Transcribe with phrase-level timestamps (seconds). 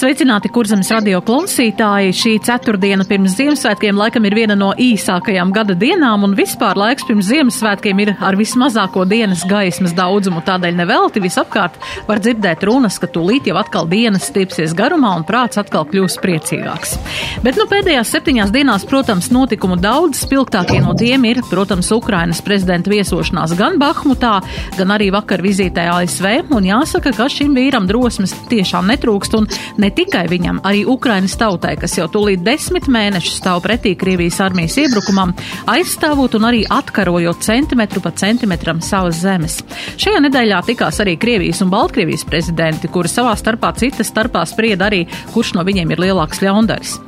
[0.00, 2.14] Sveicināti, kurzemes radio klausītāji!
[2.16, 7.26] Šī ceturtdiena pirms Ziemassvētkiem laikam ir viena no īsākajām gada dienām, un vispār laiks pirms
[7.28, 10.40] Ziemassvētkiem ir ar vismazāko dienas gaismas daudzumu.
[10.46, 11.76] Tādēļ nevelti visapkārt
[12.06, 16.96] var dzirdēt runas, ka tūlīt jau atkal dienas stipsies garumā un prāts atkal kļūs priecīgāks.
[17.44, 22.88] Bet nu pēdējās septiņās dienās, protams, notikumu daudz, spilgtākie no tiem ir, protams, Ukrainas prezidenta
[22.94, 24.38] viesošanās gan Bahmutā,
[24.80, 29.89] gan arī vakar vizītē ASV, un jāsaka, ka šim vīram drosmes tiešām netrūkst un ne
[29.90, 34.76] ne tikai viņam, arī Ukrainas tautai, kas jau tūlīt desmit mēnešus stāv pretī Krievijas armijas
[34.78, 35.32] iebrukumam,
[35.70, 39.58] aizstāvot un arī atkarojot centimetru pa centimetram savas zemes.
[39.98, 45.06] Šajā nedēļā tikās arī Krievijas un Baltkrievijas prezidenti, kuri savā starpā citas starpā sprieda arī,
[45.34, 46.98] kurš no viņiem ir lielāks ļaundaris.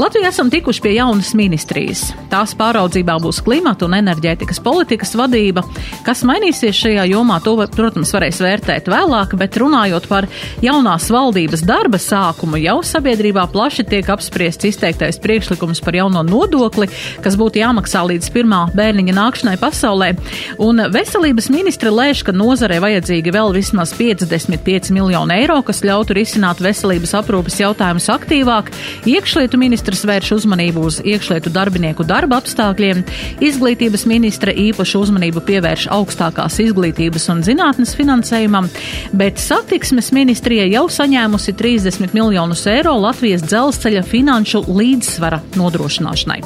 [0.00, 2.06] Latvijā esam tikuši pie jaunas ministrijas.
[2.30, 5.64] Tās pāraudzībā būs klimata un enerģētikas politikas vadība.
[6.06, 10.30] Kas mainīsies šajā jomā, to, protams, varēs vērtēt vēlāk, bet runājot par
[10.64, 16.88] jaunās valdības darba sākumu, sākumu jau sabiedrībā plaši tiek apspriests izteiktais priekšlikums par jauno nodokli,
[17.24, 20.10] kas būtu jāmaksā līdz pirmā bērniņa nākšanai pasaulē.
[20.60, 26.60] Un veselības ministra lēš, ka nozarē vajadzīgi vēl vismaz 55 miljonu eiro, kas ļautu risināt
[26.64, 28.72] veselības aprūpes jautājumus aktīvāk.
[29.08, 33.04] Iekšlietu ministrs vērš uzmanību uz iekšlietu darbinieku darba apstākļiem.
[33.44, 38.68] Izglītības ministra īpašu uzmanību pievērš augstākās izglītības un zinātnes finansējumam,
[39.16, 46.40] bet satiksmes ministrija jau saņēmusi 30 10 miljonus eiro Latvijas dzelzceļa finanšu līdzsvara nodrošināšanai.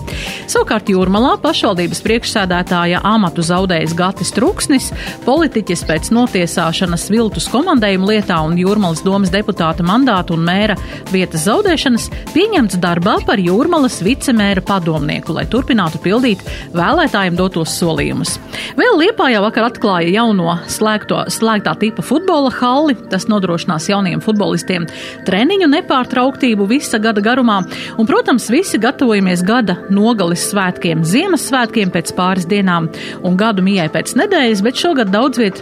[0.50, 4.90] Savukārt Jūrmalā pašvaldības priekšsēdētāja amatu zaudējis Gatis Truksnis,
[5.24, 10.76] politiķis pēc notiesāšanas viltus komandējuma lietā un Jūrmalas domas deputāta mandātu un mēra
[11.12, 16.44] vietas zaudēšanas pieņemts darbā par Jūrmalas vicemēra padomnieku, lai turpinātu pildīt
[16.76, 18.36] vēlētājiem dotos solījumus.
[18.76, 22.96] Vēl Liepājā vakar atklāja jauno slēgto, slēgtā tipa futbola halli.
[23.10, 24.86] Tas nodrošinās jauniem futbolistiem
[25.24, 27.60] treniņu treniņu nepārtrauktību visa gada garumā,
[27.98, 32.88] un, protams, visi gatavojamies gada nogalis svētkiem, Ziemassvētkiem pēc pāris dienām
[33.20, 35.60] un gadu mijai pēc nedēļas, bet šogad daudz viet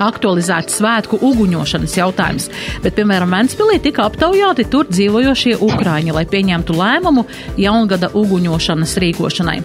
[0.00, 2.46] aktualizēts svētku uguņošanas jautājums,
[2.84, 7.26] bet, piemēram, Ventspilī tika aptaujāti tur dzīvojošie ukrāņi, lai pieņemtu lēmumu
[7.60, 9.58] jaungada uguņošanas rīkošanai.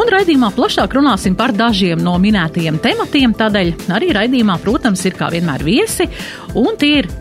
[0.00, 5.30] Un raidījumā plašāk runāsim par dažiem no minētajiem tematiem, tādēļ arī raidījumā, protams, ir kā
[5.36, 6.08] vienmēr viesi,
[6.56, 7.12] un tie ir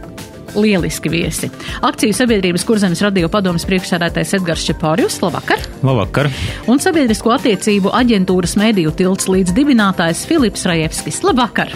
[0.56, 1.50] lieliski viesi.
[1.86, 5.20] Akciju sabiedrības kurzemes radio padomas priekšsēdētājs Edgars Čepārjus.
[5.24, 5.64] Labvakar!
[5.86, 6.30] Labvakar!
[6.72, 11.22] Un sabiedrisko attiecību aģentūras mediju tilts līdz dibinātājs Filips Rajevskis.
[11.26, 11.74] Labvakar!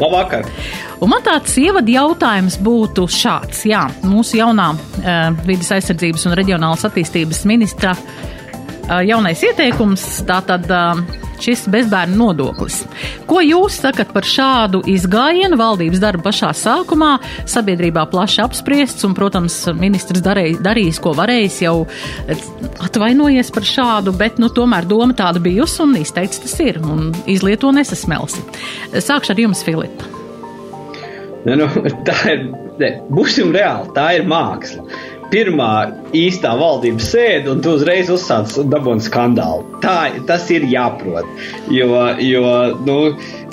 [0.00, 0.48] Labvakar!
[1.00, 3.64] Un man tāds ievadu jautājums būtu šāds.
[3.68, 10.68] Jā, mūsu jaunā uh, vidas aizsardzības un reģionālas attīstības ministra uh, jaunais ieteikums tātad.
[10.68, 12.82] Uh, šis bezbērnu nodoklis.
[13.28, 17.12] Ko jūs sakat par šādu izgājienu valdības darba pašā sākumā?
[17.50, 21.76] Sabiedrībā plaši apspriests, un, protams, ministrs darēj, darījis, ko varējis, jau
[22.86, 27.72] atvainojies par šādu, bet, nu, tomēr doma tāda bijusi un izteikts tas ir, un izlieto
[27.74, 28.44] nesasmelsi.
[28.96, 30.16] Sākšu ar jums, Filipa.
[31.46, 31.70] Ne, nu,
[32.04, 34.84] tā ir, ne, būsim reāli, tā ir māksla
[35.30, 35.72] pirmā
[36.16, 39.64] īstā valdības sēde, un tu uzreiz uzsāc dabūni skandālu.
[39.84, 41.28] Tā, tas ir jāprot.
[41.72, 41.90] Jo,
[42.24, 42.44] jo
[42.86, 42.98] nu,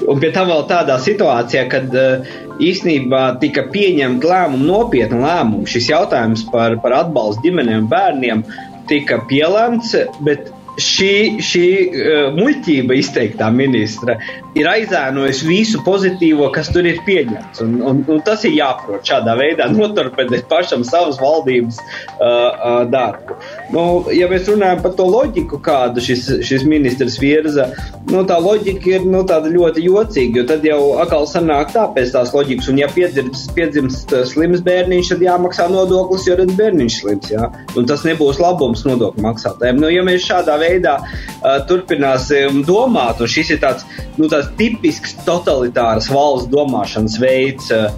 [0.08, 2.28] un pie tam vēl tādā situācijā, kad uh,
[2.64, 5.70] īsnībā tika pieņemta lēmuma, nopietna lēmuma.
[5.70, 8.44] Šis jautājums par, par atbalstu ģimenēm bērniem
[8.88, 9.94] tika pielemts,
[10.24, 14.18] bet šī, šī uh, muļķība izteiktā ministra
[14.58, 17.62] ir aizēnojusi visu pozitīvo, kas tur ir pieņemts.
[17.66, 23.38] Un, un, un tas ir jāprot šādā veidā noturpināt pašam savas valdības uh, uh, darbu.
[23.74, 23.84] Nu,
[24.14, 27.70] ja mēs runājam par to loģiku, kādu šis, šis ministrs virza,
[28.12, 30.42] nu, tā loģika ir nu, ļoti jocīga.
[30.42, 35.14] Jo tad jau atkal sanāk tā pēc tās loģikas, un ja piedzimst, piedzimst slims bērniņš,
[35.14, 37.34] tad jāmaksā nodoklis, jo tad bērniņš slims.
[37.34, 37.50] Jā?
[37.80, 39.82] Un tas nebūs labums nodokļu maksātājiem.
[39.82, 40.67] Nu, ja mēs šādā veidā
[41.00, 43.88] uh, turpināsim domāt, un šis ir tāds,
[44.18, 47.72] nu, tāds tipisks totalitāras valsts domāšanas veids.
[47.72, 47.90] Uh,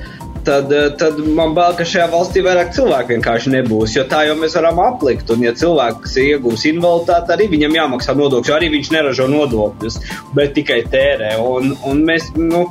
[0.44, 3.96] tad, uh, tad man bail, ka šajā valstī vairāk cilvēku vienkārši nebūs.
[3.98, 5.30] Jo tā jau mēs varam aplikt.
[5.34, 8.56] Un, ja cilvēks iegūs invaliditāti, arī viņam jāmaksā nodokļus.
[8.56, 10.00] Arī viņš neražo nodokļus,
[10.38, 11.36] bet tikai tērē.
[11.44, 12.66] Un, un mēs, nu,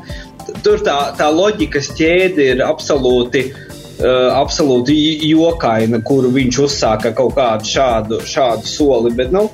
[0.65, 3.49] tur tā, tā loģikas ķēde ir absolūti.
[3.99, 4.95] Uh, absolūti
[5.27, 9.11] jokaina, kuru viņš uzsāka kaut kādu šādu, šādu soli.
[9.19, 9.49] Bet, nu,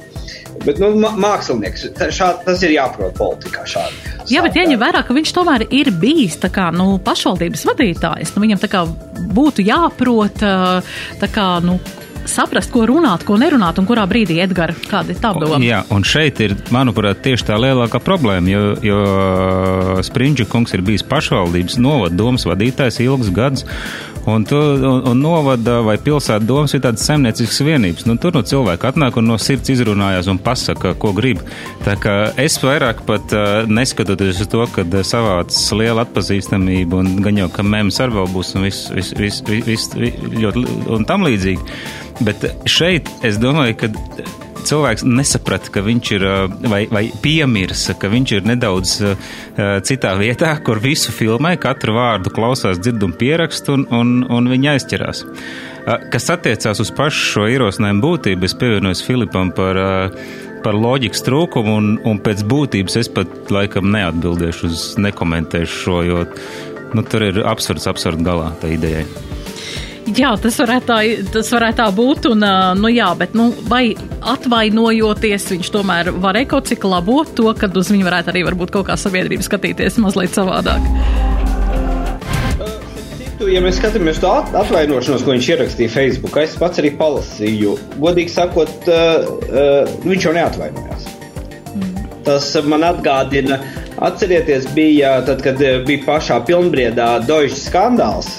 [0.65, 4.15] Bet nu, mākslinieks šād, tas ir jāprot politikā šādi.
[4.33, 8.33] Jā, bet ieņem vērā, ka viņš tomēr ir bijis kā, nu, pašvaldības vadītājs.
[8.35, 8.87] Nu, viņam kā
[9.37, 10.41] būtu jāprot
[11.35, 11.79] kā, nu,
[12.29, 15.61] saprast, ko runāt, ko nerunāt un kurā brīdī, Edgars, kāda ir tā doma?
[15.65, 19.01] Jā, un šeit ir, manuprāt, tieši tā lielākā problēma, jo, jo
[20.09, 23.69] Springļa kungs ir bijis pašvaldības novada domas vadītājs ilgus gadus.
[24.27, 28.07] Un, tu, un, un novada vai pilsēta domas ir tādas saimnieciskas vienības.
[28.09, 31.43] Nu, tur no cilvēka atnāk un no sirds izrunājās un pasaka, ko grib.
[31.85, 33.35] Tā kā es vairāk pat
[33.69, 38.55] neskatoties uz to, ka savāds liela atpazīstamība un gan jau, ka mēms ar vēl būs
[38.57, 40.65] un viss vis, vis, vis, vis, vis, ļoti
[40.97, 41.77] un tam līdzīgi.
[42.25, 43.93] Bet šeit es domāju, ka
[44.71, 46.27] cilvēks nesaprata, ka viņš ir
[46.71, 49.29] vai, vai piemirsa, ka viņš ir nedaudz uh,
[49.87, 54.75] citā vietā, kur visu filmē, katru vārdu klausās, dzird un pierakst, un, un, un viņi
[54.75, 55.25] aizķerās.
[55.25, 55.71] Uh,
[56.13, 59.81] kas attiecās uz pašu šo ierosinājumu būtību, es pievienojos Filipam par,
[60.65, 66.25] par loģikas trūkumu, un, un pēc būtības es pat laikam neatbildēšu uz, nekomentēšu šo, jo
[66.95, 69.05] nu, tur ir absurds, absurds galā tā idejai.
[70.21, 70.99] Jā, tas varētu tā,
[71.35, 72.29] tas varētu tā būt.
[72.31, 72.45] Un,
[72.79, 73.97] nu, jā, bet, nu, vai
[74.35, 76.13] atvainojoties, viņš tomēr
[76.51, 80.37] kaut cik labot to, ka uz viņu varētu arī varbūt kaut kā sabiedrība skatīties mazliet
[80.37, 80.85] savādāk.
[83.51, 87.75] Ja mēs skatāmies to atvainošanos, ko viņš ierakstīja Facebook, es pats arī palasīju.
[88.01, 91.11] Godīgi sakot, uh, uh, viņš jau neatvainojās.
[91.75, 92.09] Mm.
[92.25, 93.59] Tas man atgādina,
[94.07, 98.33] atcerieties, bija tad, kad bija pašā pilnbriedā Deutsche skandāls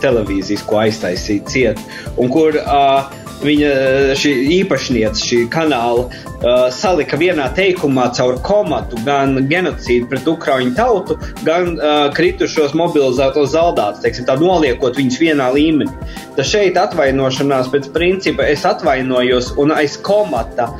[0.00, 1.84] televīzijas, ko aiztaisīja ciet,
[2.20, 3.12] un kur uh,
[3.44, 3.70] viņa
[4.18, 11.18] šī īpašniece, šī kanāla uh, salika vienā teikumā caur komatu gan genocīdu pret ukraiņu tautu,
[11.46, 15.92] gan uh, kritušos mobilizētos zaldātus, teiksim, tā noliekot viņus vienā līmenī.
[16.36, 20.70] Tad šeit atvainošanās pēc principa es atvainojos un aiz komata,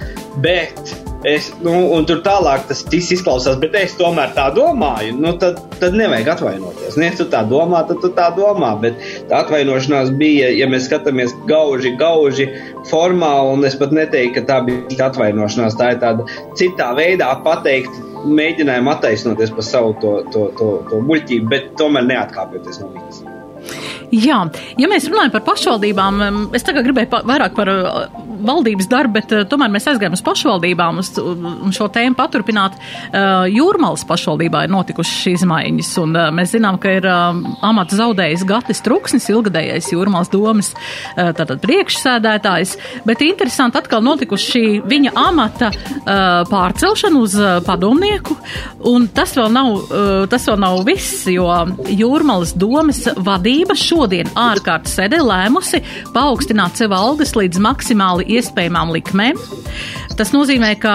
[0.44, 5.14] bet Es, nu, un tur tālāk tas izklausās, bet es tomēr tā domāju.
[5.16, 6.98] Nu, tad, tad nevajag atvainoties.
[6.98, 8.74] Nu, ja tu tā domā, tad tu tā domā.
[8.82, 9.00] Bet
[9.30, 12.50] tā atvainošanās bija, ja mēs skatāmies gauži, gauži
[12.90, 15.78] formāli, un es pat neteiktu, ka tā bija atvainošanās.
[15.80, 16.28] Tā ir tāda
[16.60, 22.84] citā veidā pateikt, mēģinājumu attaisnoties par savu to, to, to, to muļķību, bet tomēr neatkāpjoties
[22.84, 23.24] no viņas.
[24.14, 24.36] Jā,
[24.78, 26.20] ja mēs runājam par pašvaldībām,
[26.54, 27.70] es tagad gribēju pa, vairāk par
[28.46, 32.76] valdības darbu, bet uh, tomēr mēs aizgājām uz pašvaldībām uz, un šo tēmu paturpināt.
[32.76, 39.28] Uh, Jūrmalas pašvaldībā ir notikušas izmaiņas, un mēs zinām, ka ir amata zaudējis Gatis Truksnis,
[39.32, 40.72] ilgadējais Jūrmalas domas
[41.16, 42.76] tātad priekšsēdētājs,
[43.06, 45.70] bet interesanti atkal notikuši šī viņa amata
[46.50, 47.36] pārcelšana uz
[47.66, 48.36] padomnieku,
[48.90, 49.70] un tas vēl nav,
[50.32, 51.48] tas vēl nav viss, jo
[51.88, 55.80] Jūrmalas domas vadība šo šodien ārkārtas sēdē lēmusi
[56.14, 59.40] paaugstināt sev algas līdz maksimāli iespējamām likmēm.
[60.14, 60.92] Tas nozīmē, ka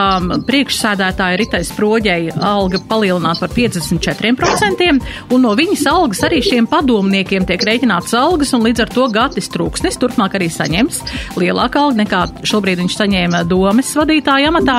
[0.47, 4.87] priekšsēdētāja Ritais Proģei alga palielināt par 54%,
[5.35, 9.51] un no viņas algas arī šiem padomniekiem tiek rēķināts algas, un līdz ar to Gatis
[9.51, 11.01] Trūksnis turpmāk arī saņems
[11.39, 14.77] lielāku algu nekā šobrīd viņš saņēma domes vadītāja amatā,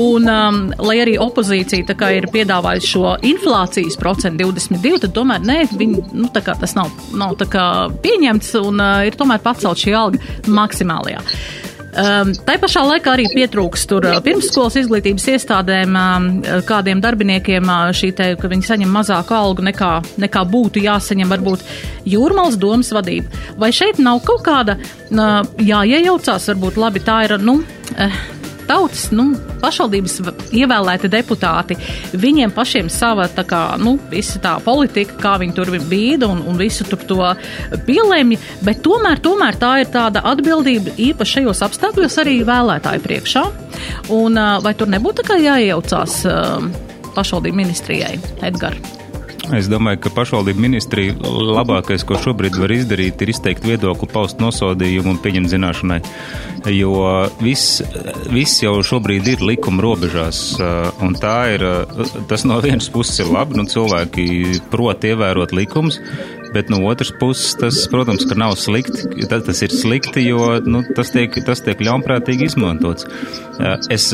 [0.00, 5.58] un um, lai arī opozīcija kā ir piedāvājusi šo inflācijas procentu 22, tad tomēr nē,
[5.76, 7.66] viņi, nu, kā tas nav, nav kā
[8.04, 11.20] pieņemts, un uh, ir tomēr pacelt šī alga maksimālajā.
[11.92, 16.28] Um, tā pašā laikā arī pietrūks tur uh, pirmsskolas izglītības iestādēm, um,
[16.64, 19.90] kādiem darbiniekiem uh, šī te, ka viņi saņem mazāku algu nekā,
[20.24, 21.66] nekā būtu jāsaņem varbūt
[22.08, 23.28] jūrmals domas vadība.
[23.60, 28.22] Vai šeit nav kaut kāda uh, jāiejaucās, varbūt labi tā ir, nu, uh,
[28.68, 29.30] tautas, nu,
[29.62, 30.18] pašvaldības
[30.54, 31.76] ievēlēti deputāti,
[32.18, 36.60] viņiem pašiem sava tā kā, nu, visa tā politika, kā viņi tur bīda un, un
[36.60, 37.20] visu tur to
[37.86, 43.44] pielēmja, bet tomēr, tomēr tā ir tāda atbildība īpaši šajos apstākļos arī vēlētāju priekšā.
[44.14, 46.18] Un vai tur nebūtu tā kā jāiejaucās
[47.16, 49.01] pašvaldību ministrijai, Edgars?
[49.50, 55.16] Es domāju, ka pašvaldību ministrija labākais, ko šobrīd var izdarīt, ir izteikt viedokli, paust nosodījumu
[55.16, 55.98] un pieņemt zināšanai.
[56.70, 56.92] Jo
[57.42, 57.80] viss,
[58.30, 60.44] viss jau šobrīd ir likuma robežās,
[61.02, 61.66] un tā ir,
[62.30, 65.98] tas no vienas puses ir labi, nu cilvēki prot ievērot likumus,
[66.52, 69.06] Bet no otras puses, tas, protams, ka nav slikti.
[69.28, 73.06] Tas, tas ir slikti, jo nu, tas, tiek, tas tiek ļaunprātīgi izmantots.
[73.92, 74.10] Es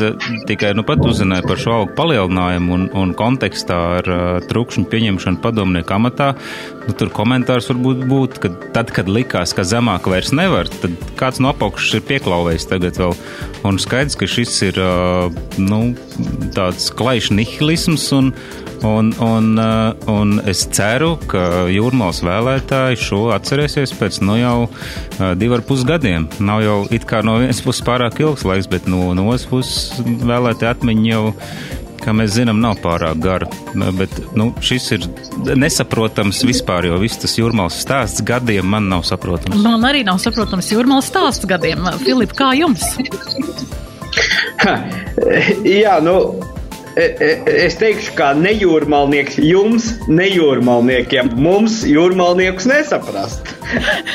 [0.47, 5.41] tikai nu pat uzzināju par šo algu palielinājumu un, un kontekstā ar uh, trukšņu pieņemšanu
[5.43, 6.33] padomnieku amatā.
[6.89, 11.37] Nu, tur komentārs varbūt būtu, ka tad, kad likās, ka zemāk vairs nevar, tad kāds
[11.37, 13.13] no apakšas ir pieklauvējis tagad vēl.
[13.69, 14.79] Un skaidrs, ka šis ir
[15.61, 15.79] nu,
[16.55, 18.31] tāds klajš nihilisms, un,
[18.89, 19.51] un, un,
[20.09, 24.57] un es ceru, ka jūrmālas vēlētāji šo atcerēsies pēc nu jau
[25.37, 26.25] divu ar pus gadiem.
[26.41, 30.01] Nav jau it kā no vienas puses pārāk ilgs laiks, bet no, no otras puses
[30.25, 31.27] vēlētāji atmiņa jau
[32.03, 33.47] kā mēs zinām, nav pārāk gara.
[33.97, 35.07] Bet nu, šis ir
[35.59, 39.59] nesaprotams vispār, jo viss tas jūrmālas stāsts gadiem man nav saprotams.
[39.63, 41.87] Man arī nav saprotams jūrmālas stāsts gadiem.
[42.03, 42.85] Filip, kā jums?
[44.63, 44.75] Ha,
[45.63, 46.15] jā, nu.
[46.99, 47.05] e,
[47.69, 53.53] Es teikšu, kā nejūrmalnieks jums, nejūrmalniekiem, mums jūrmalniekus nesaprast.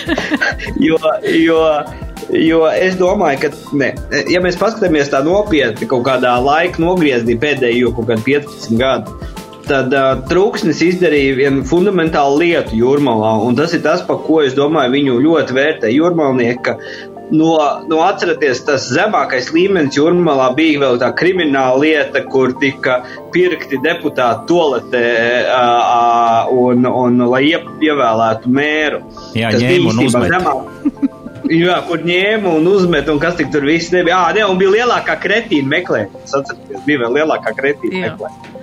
[0.88, 0.98] jo,
[1.38, 1.60] jo
[2.34, 3.92] Jo es domāju, ka, ne,
[4.32, 9.14] ja mēs paskatāmies tā nopietni kaut kādā laika nogriezienī pēdējo kaut kādu 15 gadu,
[9.68, 14.56] tad uh, Trūksnis izdarīja vienu fundamentālu lietu jūrmalā, un tas ir tas, par ko es
[14.58, 16.78] domāju, viņu ļoti vērtē jūrmalnieki.
[17.34, 17.54] No,
[17.88, 22.98] no atcerieties, tas zemākais līmenis jūrmalā bija vēl tā krimināla lieta, kur tika
[23.32, 25.08] pirkti deputāti toaletē
[25.46, 29.04] uh, un, un, un lai ievēlētu mēru.
[29.38, 31.12] Jā, ņēma un uzmet.
[31.52, 34.16] Jā, kur ņēma un uzmet, un kas tik tur viss nebija.
[34.16, 36.22] Ah, ne, un bija lielākā kretīna meklējuma.
[36.24, 38.62] Atcerieties, bija vēl lielākā kretīna meklējuma.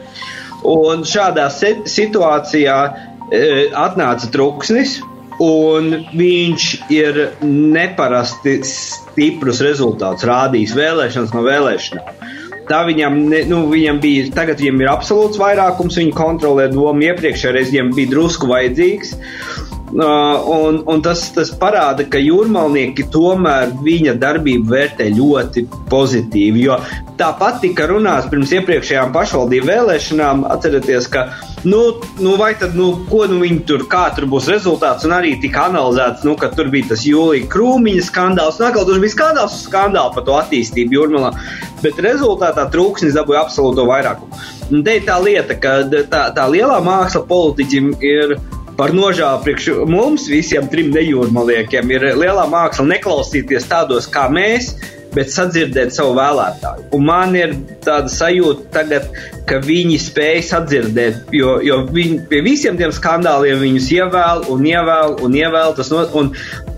[0.72, 3.42] Un šādā situācijā e,
[3.78, 5.00] atnāca truksnis,
[5.42, 12.30] un viņš ir neparasti stiprus rezultātus rādījis vēlēšanas no vēlēšanām.
[12.70, 17.54] Tā viņam, ne, nu, viņam bija, tagad viņam ir absolūts vairākums, viņa kontrolē domu, iepriekšējā
[17.58, 19.16] reizē viņam bija drusku vajadzīgs.
[19.18, 26.65] Uh, un, un tas, tas parāda, ka jūrmālnieki tomēr viņa darbību vērtē ļoti pozitīvi.
[26.65, 26.77] Jo
[27.19, 31.25] tāpat tika runāts pirms iepriekšējām pašvaldību vēlēšanām, atcerieties, ka
[31.67, 31.81] nu,
[32.21, 35.67] nu, vai tad, nu, ko nu viņi tur, kā tur būs rezultāts, un arī tika
[35.69, 39.67] analizēts, nu, ka tur bija tas jūlija krūmiņa skandāls, un atkal tur bija skandāls uz
[39.67, 41.36] skandālu par to attīstību jūrmalā,
[41.83, 44.41] bet rezultātā trūksnis dabūja absolūto vairākumu.
[44.71, 48.38] Un te ir tā lieta, ka tā, tā lielā māksla politiķim ir
[48.78, 54.74] par nožēlu priekš mums, visiem trim nejūrmaliekiem, ir lielā māksla neklausīties tādos kā mēs,
[55.16, 56.86] bet sadzirdēt savu vēlētāju.
[56.96, 59.10] Un man ir tāda sajūta tagad,
[59.50, 65.18] ka viņi spēj sadzirdēt, jo, jo viņi pie visiem tiem skandāliem viņus ievēl un ievēl
[65.25, 65.75] un ievēl.
[65.92, 66.32] No, un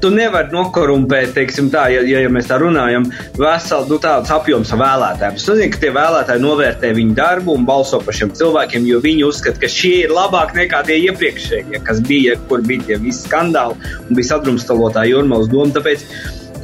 [0.04, 3.08] tu nevari nokorumpēt, teiksim tā, ja, ja, ja mēs tā runājam,
[3.40, 5.40] veselu nu, tādu apjomu vēlētājiem.
[5.40, 9.26] Tas nozīmē, ka tie vēlētāji novērtē viņu darbu un balso par šiem cilvēkiem, jo viņi
[9.30, 13.80] uzskata, ka šie ir labāk nekā tie iepriekšējie, kas bija, kur bija tie visi skandāli
[14.04, 15.72] un bija sadrumstalotā jūrmālas doma.
[15.80, 16.08] Tāpēc,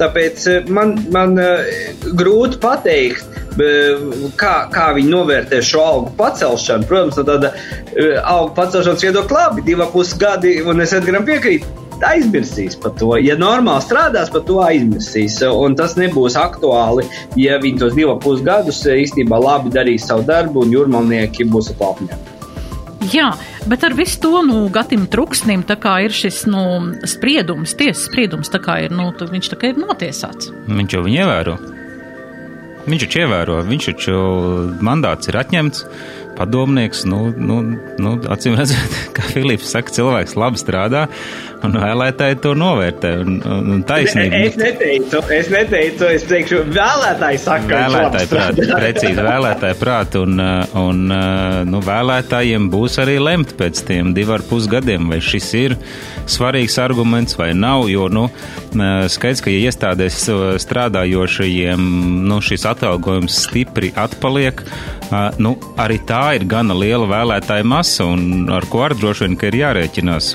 [0.00, 1.34] Tāpēc man, man
[2.16, 3.26] grūti pateikt,
[4.40, 6.88] kā, kā viņi novērtē šo algu pacelšanu.
[6.88, 7.52] Protams, no tāda
[8.22, 11.89] algu pacelšanas viedokļa labi, divi pusi gadi, un es Edgaram piekrītu.
[12.06, 13.12] Aizmirsīs par to.
[13.20, 15.38] Ja normāli strādās, par to aizmirsīs.
[15.44, 17.06] Un tas nebūs aktuāli,
[17.40, 22.36] ja viņi tos divus pusgadus īstenībā labi darīs savu darbu, un jūrmalnieki būs apmierināti.
[23.10, 23.30] Jā,
[23.66, 28.50] bet ar visu to nu, Gatim Truksnim ir šis nu, spriedums, tiesas spriedums.
[28.52, 30.52] Ir, nu, viņš tā kā ir notiesāts.
[30.68, 31.56] Viņš jau viņu ievēro.
[32.86, 34.14] Viņš taču ievēro, viņš taču
[34.84, 35.84] mandāts ir atņemts
[36.40, 37.60] padomnieks, nu, nu,
[38.00, 41.04] nu acīm redzot, kā Filips saka, cilvēks labi strādā,
[41.66, 43.10] un vēlētāji to novērtē.
[43.20, 44.40] Un, un, taisnība.
[44.48, 50.40] Es neteicu, es neteicu, es teikšu, vēlētāji saka, vēlētāji prāt, precīzi vēlētāji prāt, un,
[50.80, 51.02] un
[51.68, 55.76] nu, vēlētājiem būs arī lemt pēc tiem divu ar pus gadiem, vai šis ir
[56.30, 58.28] svarīgs arguments vai nav, jo, nu,
[59.12, 60.22] skaidrs, ka, ja iestādēs
[60.64, 61.84] strādājošajiem,
[62.30, 64.64] nu, šis atalgojums stipri atpaliek,
[65.42, 69.58] nu, arī tā ir gana liela vēlētāja masa, un ar ko ar droši vien, ir
[69.62, 70.34] jārēķinās.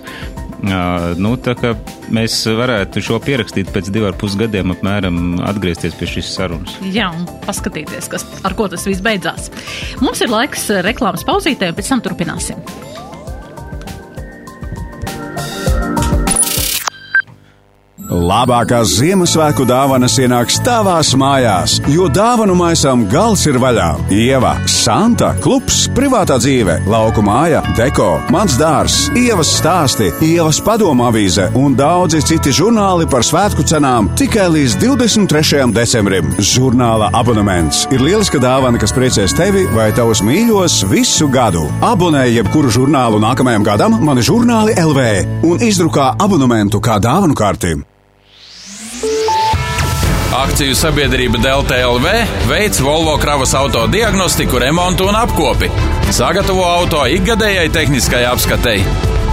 [0.65, 1.34] Nu,
[2.15, 6.79] mēs varētu šo pierakstīt pēc diviem ar pus gadiem, apmēram atgriezties pie šīs sarunas.
[6.96, 9.51] Jā, un paskatīties, kas, ar ko tas viss beidzās.
[10.01, 12.63] Mums ir laiks reklāmas pauzītē, un pēc tam turpināsim.
[18.06, 23.88] Labākās Ziemassvētku dāvanas ienāks tavās mājās, jo dāvanu maisām gals ir vaļā.
[24.14, 31.48] Ieva, Santa, klubs, privātā dzīve, lauku māja, deko, mans dārs, ievas stāsti, ievas padomu avīze
[31.58, 35.66] un daudzi citi žurnāli par svētku cenām tikai līdz 23.
[35.74, 36.30] decembrim.
[36.38, 41.66] Žurnāla abonements ir lieliska dāvana, kas priecēs tevi vai tavus mīļos visu gadu.
[41.86, 45.10] Abonē jebkuru žurnālu nākamajam gadam, mani žurnāli LV
[45.50, 47.95] un izdrukā abonementu kā dāvanu kārtību.
[50.34, 52.05] Akciju sabiedrība Delta LV
[52.50, 55.70] veids Volvo kravas auto diagnostiku, remontu un apkopi.
[56.12, 58.86] Sagatavo auto ikgadējai tehniskai apskatei.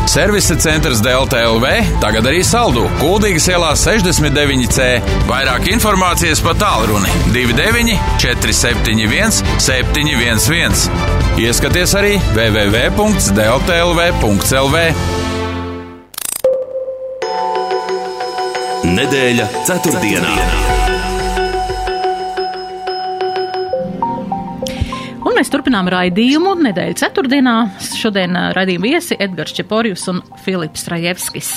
[0.07, 1.67] Servisa centrs Delta LV
[2.03, 5.01] tagad arī saldu Kuldīgas ielā 69C.
[5.31, 9.33] Vairāk informācijas pa tālruni 29 471
[9.63, 10.91] 711.
[11.41, 14.77] Ieskaties arī www.deltlv.lv.
[18.93, 20.72] Nedēļa ceturtdienā.
[25.33, 27.53] Un mēs turpinām raidījumu nedēļas ceturtdienā.
[27.97, 31.55] Šodien raidījuma viesi Edgars Čeporjus un Filips Rajevskis.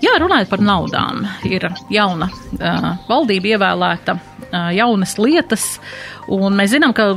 [0.00, 5.66] Jā, runājot par naudām, ir jauna uh, valdība ievēlēta, uh, jaunas lietas,
[6.32, 7.10] un mēs zinām, ka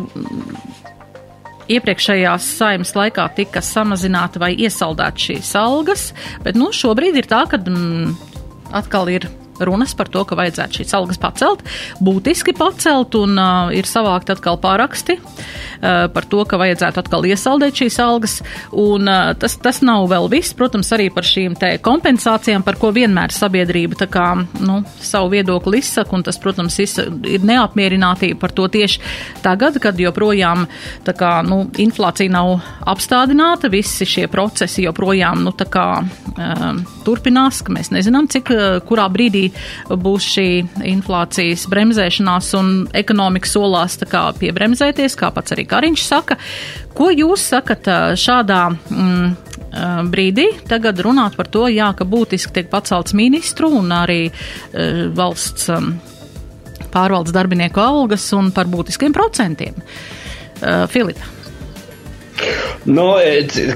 [1.72, 6.10] iepriekšējās saimnes laikā tika samazināta vai iesaldēta šīs algas,
[6.44, 8.12] bet nu, šobrīd ir tā, ka mm,
[8.84, 11.64] atkal ir runas par to, ka vajadzētu šīs algas pacelt,
[12.04, 17.82] būtiski pacelt, un uh, ir savākt atkal pāraksti uh, par to, ka vajadzētu atkal iesaldēt
[17.84, 18.40] šīs algas,
[18.72, 22.92] un uh, tas, tas nav vēl viss, protams, arī par šīm te kompensācijām, par ko
[22.96, 24.28] vienmēr sabiedrība tā kā,
[24.66, 29.02] nu, savu viedokli izsaka, un tas, protams, ir neapmierinātība par to tieši
[29.46, 30.66] tagad, kad joprojām,
[31.06, 37.62] tā kā, nu, inflācija nav apstādināta, visi šie procesi joprojām, nu, tā kā, um, turpinās,
[37.66, 39.45] ka mēs nezinām, cik, uh, kurā brīdī
[39.90, 40.48] būs šī
[40.94, 46.40] inflācijas bremzēšanās un ekonomika solās tā kā piebremzēties, kā pats arī Kariņš saka.
[46.96, 49.46] Ko jūs sakat šādā mm,
[50.12, 55.70] brīdī tagad runāt par to, jā, ka būtiski tiek pacelts ministru un arī uh, valsts
[55.74, 55.96] um,
[56.94, 59.76] pārvaldes darbinieku algas un par būtiskiem procentiem?
[60.62, 61.35] Uh, Filipa.
[62.86, 63.06] Nu,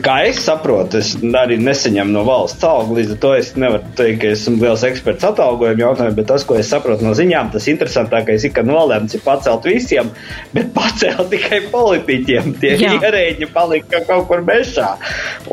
[0.03, 4.19] kā es saprotu, es arī nesaņemu no valsts algu, līdz ar to es nevaru teikt,
[4.21, 8.45] ka esmu liels eksperts atalgojuma jautājumā, bet tas, ko es saprotu no ziņām, tas interesantākais
[8.45, 10.11] ir, ka nolēmts ir pacelt visiem,
[10.53, 12.53] bet pacelt tikai politiķiem.
[12.61, 12.93] Tie Jā.
[12.99, 14.93] ierēģi palika kaut kur bešā.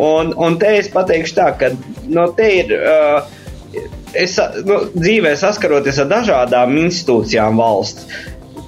[0.02, 1.72] Un, un te es pateikšu tā, ka
[2.10, 2.76] no te ir.
[2.76, 3.42] Uh,
[4.16, 8.06] Es nu, dzīvē saskaroties ar dažādām institūcijām valsts,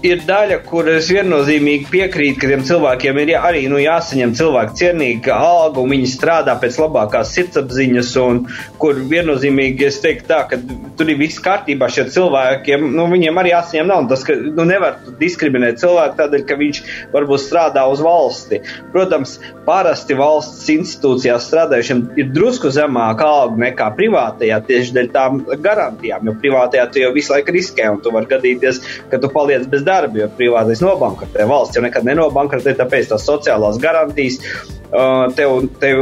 [0.07, 4.77] ir daļa, kur es viennozīmīgi piekrītu, ka tiem cilvēkiem ir jā, arī nu, jāsaņem cilvēku
[4.79, 8.45] cienīga alga, un viņi strādā pēc labākās sirdsapziņas, un
[8.79, 10.61] kur viennozīmīgi es teiktu tā, ka
[10.99, 14.15] tur ir viss kārtībā šiem cilvēkiem, nu, viņiem arī jāsaņem nauda.
[14.15, 16.83] Tas, ka nu, nevar diskriminēt cilvēku tādēļ, ka viņš
[17.15, 18.63] varbūt strādā uz valsti.
[18.95, 19.37] Protams,
[19.67, 26.39] parasti valsts institūcijās strādājušiem ir drusku zemāka alga nekā privātajā tieši dēļ tām garantijām, jo
[26.39, 28.81] privātajā tu jau visu laiku riskē, un tu vari gadīties,
[29.11, 31.47] ka tu paliec bez darba, jo privātais nobankrotē.
[31.49, 34.41] Valsts jau nekad nenobankrotē, tāpēc tās sociālās garantijas.
[34.89, 35.99] Tev, tev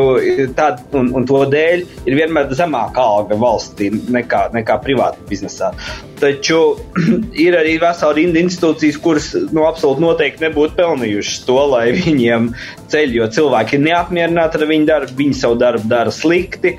[0.54, 5.72] tād, un, un to dēļ ir vienmēr zemāka alga valstī nekā, nekā privātā biznesā.
[6.20, 6.60] Taču
[7.46, 12.52] ir arī vesela rinda institūcijas, kuras nu, absolūti noteikti nebūtu pelnījušas to, lai viņiem
[12.92, 16.76] ceļ, jo cilvēki ir neapmierināti ar viņu darbu, viņi savu darbu dara slikti,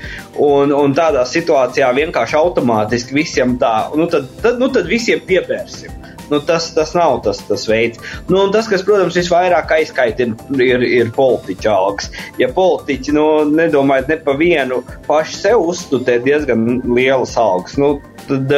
[0.48, 5.97] un, un tādā situācijā vienkārši automātiski visiem tā, nu tad, tad, nu, tad visiem piebērsim.
[6.32, 8.02] Nu, tas, tas nav tas, tas veids.
[8.32, 12.12] Nu, tas, kas, protams, visvairāk aizkaitina, ir, ir politiķa algas.
[12.42, 18.52] Ja politiķi nu, nedomājat ne pa vienu pašu sev uzstudēt diezgan lielas algas, nu, tad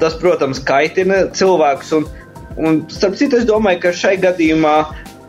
[0.00, 1.94] tas, protams, kaitina cilvēkus.
[2.00, 2.08] Un,
[2.58, 4.76] un starp citu, es domāju, ka šai gadījumā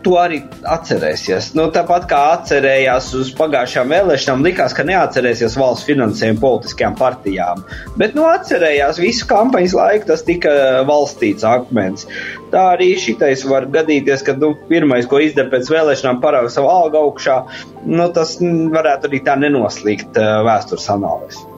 [0.05, 0.39] to arī
[0.69, 1.51] atcerēsies.
[1.57, 7.63] Nu, tāpat kā atcerējās uz pagājušām vēlēšanām, likās, ka neatcerēsies valsts finansējumu politiskajām partijām.
[7.99, 10.53] Bet nu, atcerējās visu kampaņas laiku, tas tika
[10.87, 12.05] valstīts akmens.
[12.53, 17.01] Tā arī šitais var gadīties, ka nu, pirmais, ko izdara pēc vēlēšanām, parāda savu algu
[17.01, 17.41] augšā.
[17.89, 21.54] Nu, tas varētu arī tā nenoslīgt uh, vēstures analīzes.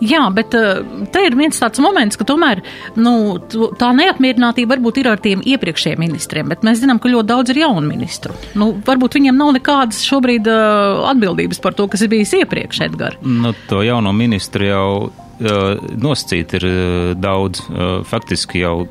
[0.00, 0.80] Jā, bet uh,
[1.12, 2.62] te ir viens tāds moments, ka tomēr
[2.96, 3.36] nu,
[3.80, 7.62] tā neapmierinātība varbūt ir ar tiem iepriekšējiem ministriem, bet mēs zinām, ka ļoti daudz ir
[7.62, 8.36] jaunu ministru.
[8.58, 13.18] Nu, varbūt viņiem nav nekādas šobrīd uh, atbildības par to, kas ir bijis iepriekš, Edgar.
[13.20, 17.66] Nu, to jauno ministru jau uh, noscīt ir uh, daudz.
[17.68, 18.86] Uh, faktiski jau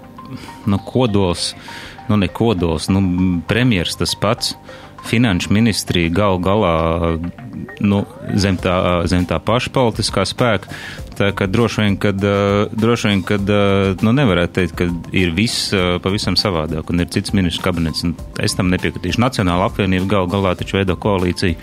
[0.70, 1.56] nu, kodols,
[2.10, 3.02] nu ne kodols, nu,
[3.50, 4.54] premjers tas pats.
[5.08, 6.74] Finanšu ministrija gal galā
[7.80, 8.02] nu,
[8.36, 8.76] zem, tā,
[9.08, 10.72] zem tā paša politiskā spēka.
[11.20, 12.20] Tā ka droši vien, kad,
[12.72, 13.50] droši vien, kad
[14.04, 18.06] nu, nevarētu teikt, ka ir viss pavisam savādāk un ir cits ministrs kabinets.
[18.40, 19.22] Es tam nepiekritīšu.
[19.24, 21.58] Nacionāla apvienība gal galā taču veido koalīciju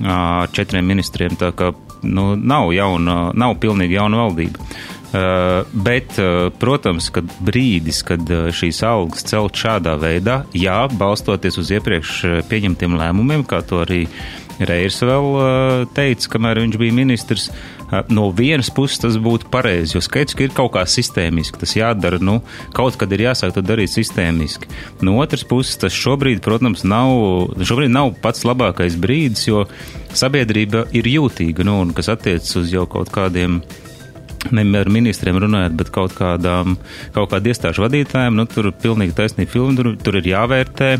[0.00, 4.70] ar četriem ministriem, tā ka nu, nav, jauna, nav pilnīgi jauna valdība.
[5.10, 11.58] Uh, bet, uh, protams, kad brīdis, kad uh, šīs algas celt šādā veidā, jā, balstoties
[11.58, 12.12] uz iepriekš
[12.46, 14.04] pieņemtiem lēmumiem, kā to arī
[14.60, 17.46] Reirs vēl teica, kamēr viņš bija ministrs,
[18.12, 22.18] no vienas puses tas būtu pareizi, jo skaidrs, ka ir kaut kā sistēmiski, tas jādara,
[22.20, 22.42] nu,
[22.76, 24.68] kaut kad ir jāsāk to darīt sistēmiski.
[25.00, 29.64] No otras puses, tas šobrīd, protams, nav, šobrīd nav pats labākais brīdis, jo
[30.12, 33.62] sabiedrība ir jūtīga, nu, un kas attiecas uz jau kaut kādiem
[34.48, 36.78] ne ar ministriem runājot, bet kaut kādām,
[37.14, 40.90] kaut kādu iestāžu vadītājiem, nu, tur pilnīgi taisnība filma, tur, tur ir jāvērtē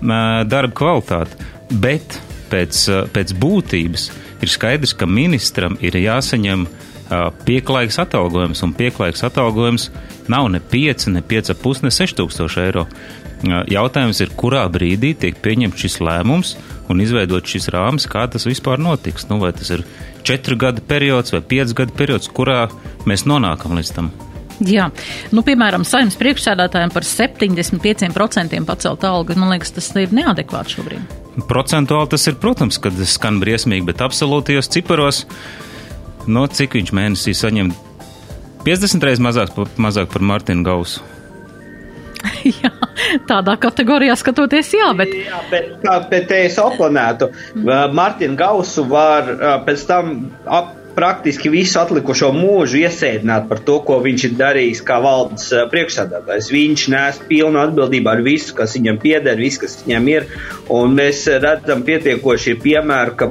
[0.00, 1.48] darba kvalitāte.
[1.70, 2.18] Bet
[2.50, 4.08] pēc, pēc būtības
[4.42, 6.66] ir skaidrs, ka ministram ir jāsaņem
[7.46, 9.88] pieklājīgs atalgojums, un pieklājīgs atalgojums
[10.30, 12.86] nav ne 5, ne 5,5, ne 6 tūkstoši eiro.
[13.70, 16.56] Jautājums ir, kurā brīdī tiek pieņemts šis lēmums
[16.90, 19.28] un izveidot šis rāmis, kā tas vispār notiks.
[19.30, 19.84] Nu, vai tas ir
[20.26, 22.64] 4 gadu periods vai 5 gadu periods, kurā
[23.08, 24.10] mēs nonākam līdz tam.
[24.60, 24.90] Jā,
[25.32, 31.14] nu, piemēram, saimnes priekšsēdētājiem par 75% pacelt algu, man liekas, tas ir neadekvāti šobrīd.
[31.48, 35.22] Procentuāli tas ir, protams, kad skan briesmīgi, bet absolūtajos ciparos,
[36.28, 37.72] no cik viņš mēnesī saņem
[38.66, 41.00] 50 reizes mazāk, mazāk par Martinu Gausu.
[42.62, 42.72] jā,
[43.28, 45.14] tādā kategorijā skatoties, jā, bet.
[45.26, 47.30] Jā, bet, bet es oponētu.
[47.94, 49.32] Martinu Gausu var
[49.66, 50.14] pēc tam
[50.46, 56.50] ap, praktiski visu atlikušo mūžu iesēdināt par to, ko viņš ir darījis kā valdes priekšsādātājs.
[56.52, 60.28] Viņš nes pilnu atbildību ar visu, kas viņam pieder, visu, kas viņam ir.
[60.72, 63.30] Un mēs redzam pietiekoši piemēru, ka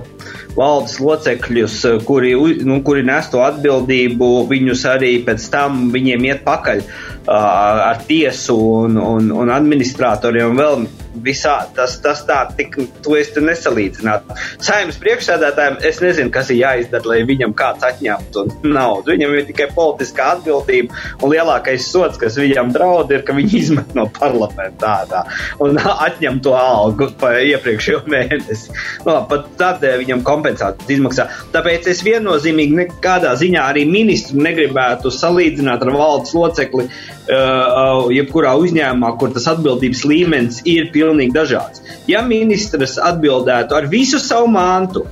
[0.57, 2.33] valdes locekļus, kuri,
[2.67, 6.95] nu, kuri nes to atbildību, viņus arī pēc tam viņiem iet pakaļ uh,
[7.29, 10.87] ar tiesu un, un, un administratoriem vēl
[11.23, 14.35] visā, tas, tas tā, tik, to es te nesalīdzinātu.
[14.63, 19.13] Saimnes priekšsēdētājiem es nezinu, kas ir jāizdara, lai viņam kāds atņemtu naudu.
[19.13, 23.95] Viņam ir tikai politiskā atbildība, un lielākais sots, kas viņam draud, ir, ka viņi izmet
[23.97, 25.23] no parlamenta tādā
[25.63, 28.75] un atņem to algu par iepriekšējo mēnesi.
[29.07, 31.27] No, pat tādēļ viņam kompensācijas izmaksā.
[31.53, 39.13] Tāpēc es viennozīmīgi nekādā ziņā arī ministru negribētu salīdzināt ar valdes locekli, uh, jebkurā uzņēmumā,
[39.19, 41.83] kur tas atbildības līmenis ir pilnīgi dažāds.
[42.09, 45.05] Ja ministrs atbildētu ar visu savu mantu,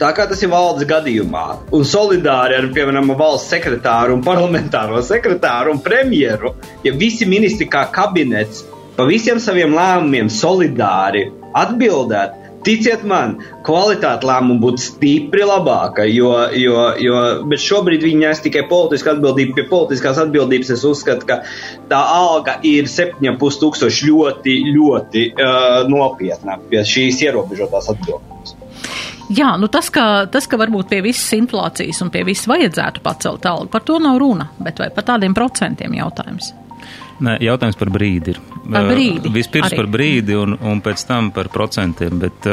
[0.00, 1.46] tā kā tas ir valdes gadījumā,
[1.76, 7.86] un solidāri ar, piemēram, valsts sekretāru un parlamentāro sekretāru un premjeru, ja visi ministri kā
[7.94, 8.64] kabinets
[8.96, 16.84] pa visiem saviem lēmumiem solidāri atbildētu, Ticiet man, kvalitāte lēmumu būtu stipri labāka, jo, jo,
[17.02, 17.22] jo
[17.58, 19.56] šobrīd viņi nes tikai politisku atbildību.
[19.56, 21.40] Pie politiskās atbildības es uzskatu, ka
[21.90, 28.56] tā alga ir 7,5 tūkstoši ļoti, ļoti uh, nopietna pie šīs ierobežotās atbildības.
[29.32, 33.46] Jā, nu tas, ka, tas, ka varbūt pie visas inflācijas un pie visas vajadzētu pacelt
[33.48, 36.52] algu, par to nav runa, bet vai par tādiem procentiem jautājums?
[37.22, 38.38] Nē, jautājums par brīdi ir.
[38.62, 39.30] Par brīdi.
[39.34, 39.78] Vispirms arī.
[39.80, 42.18] par brīdi un, un pēc tam par procentiem.
[42.22, 42.46] Bet,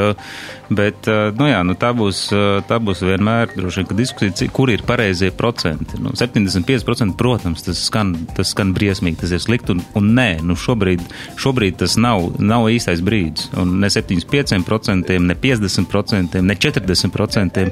[0.74, 2.24] bet nu jā, nu tā, būs,
[2.70, 6.00] tā būs vienmēr droši vien, diskusija, kur ir pareizie procenti.
[6.02, 9.78] Nu, 75% protams, tas skan, tas skan briesmīgi, tas ir slikti.
[9.78, 11.06] Un, un nē, nu šobrīd,
[11.40, 13.52] šobrīd tas nav, nav īstais brīdis.
[13.60, 17.70] Un ne 75%, ne 50%, ne 40%.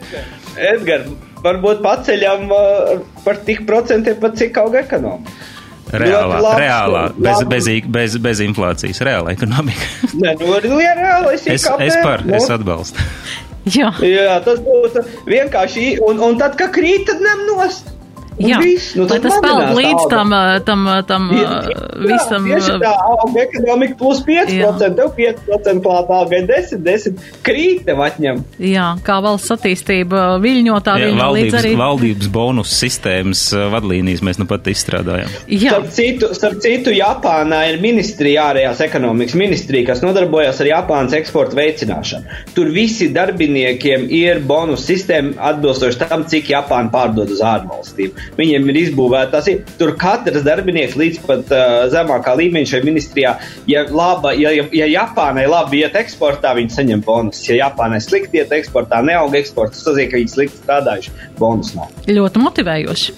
[0.57, 1.11] Edgars,
[1.43, 5.55] varbūt paceļam uh, par tik procentiem, pat cik auga ekonomika.
[5.87, 9.89] Reālā, labs, reālā bez, bez, bez, bez inflācijas, reāla ekonomika.
[10.21, 12.35] Nē, nu, ja reālais ir es, es par, no?
[12.37, 13.03] es atbalstu.
[13.67, 13.91] Jā.
[14.03, 17.96] Jā, tas būtu vienkārši, un, un tad, kad krīt, tad nem nost.
[18.37, 20.33] Jā, viss, nu, lai tas peld līdz tam,
[20.65, 21.53] tam, tam jā,
[22.05, 22.45] visam.
[22.45, 24.69] Tieši tā, auga ekonomika plus 5%, jā.
[24.99, 28.43] tev 5% klāt algai 10, 10, krīt tev atņem.
[28.61, 31.71] Jā, kā valsts attīstība viļņotā jā, viļņo valdības, līdz arī.
[31.81, 33.41] Valdības bonus sistēmas
[33.73, 35.33] vadlīnijas mēs nu pat izstrādājam.
[35.49, 35.73] Jā.
[35.73, 41.57] Starp citu, starp citu, Japānā ir ministrija, ārējās ekonomikas ministrija, kas nodarbojas ar Japānas eksporta
[41.57, 42.37] veicināšanu.
[42.53, 48.81] Tur visi darbiniekiem ir bonus sistēma atbilstoši tam, cik Japāna pārdod uz ārvalstīm viņiem ir
[48.83, 49.49] izbūvētas.
[49.79, 53.33] Tur katrs darbinieks līdz pat uh, zemākā līmeņa šajā ministrijā,
[53.69, 57.43] ja, laba, ja, ja, ja Japānai labi iet eksportā, viņi saņem bonus.
[57.47, 61.15] Ja Japānai slikti iet eksportā, neaug eksports, tas nozīmē, ka viņi slikti strādājuši.
[61.37, 61.93] Bonus nav.
[62.07, 63.17] Ļoti motivējoši.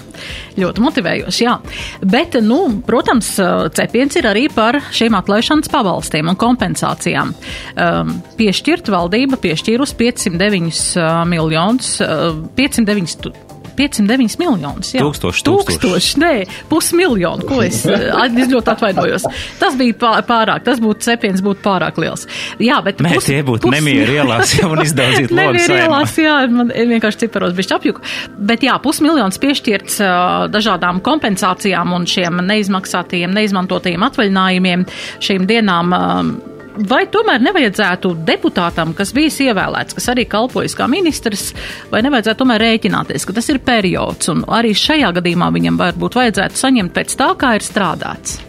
[0.60, 1.56] Ļoti motivējoši, jā.
[2.04, 3.32] Bet, nu, protams,
[3.76, 7.34] cepiens ir arī par šiem atlaišanas pabalstiem un kompensācijām.
[7.80, 13.49] Um, piešķirt valdība piešķīrus 509 uh, miljonus, uh, 509
[13.80, 14.92] 509 miljonus.
[14.96, 15.80] Tūkstoši, tūkstoši.
[15.84, 16.34] tūkstoši nē,
[16.72, 17.82] pusmiljonu, ko es,
[18.44, 19.28] es ļoti atvainojos.
[19.62, 22.28] Tas bija pārāk, tas būtu cepiens būtu pārāk liels.
[22.62, 23.76] Jā, bet nē, pus, tie būtu pus...
[23.78, 28.06] nemieru ielās jau un izdaudzīt logu Nemieru ielās, jā, man vienkārši ciparos bišķi apjuku.
[28.52, 30.12] Bet jā, pusmiljons piešķirts uh,
[30.52, 34.88] dažādām kompensācijām un šiem neizmaksātajiem, neizmantotajiem atvaļinājumiem
[35.24, 35.96] šīm dienām.
[35.96, 41.50] Uh, vai tomēr nevajadzētu deputātam, kas bijis ievēlēts, kas arī kalpojas kā ministrs,
[41.92, 46.64] vai nevajadzētu tomēr rēķināties, ka tas ir periods, un arī šajā gadījumā viņam varbūt vajadzētu
[46.64, 48.49] saņemt pēc tā, kā ir strādāts?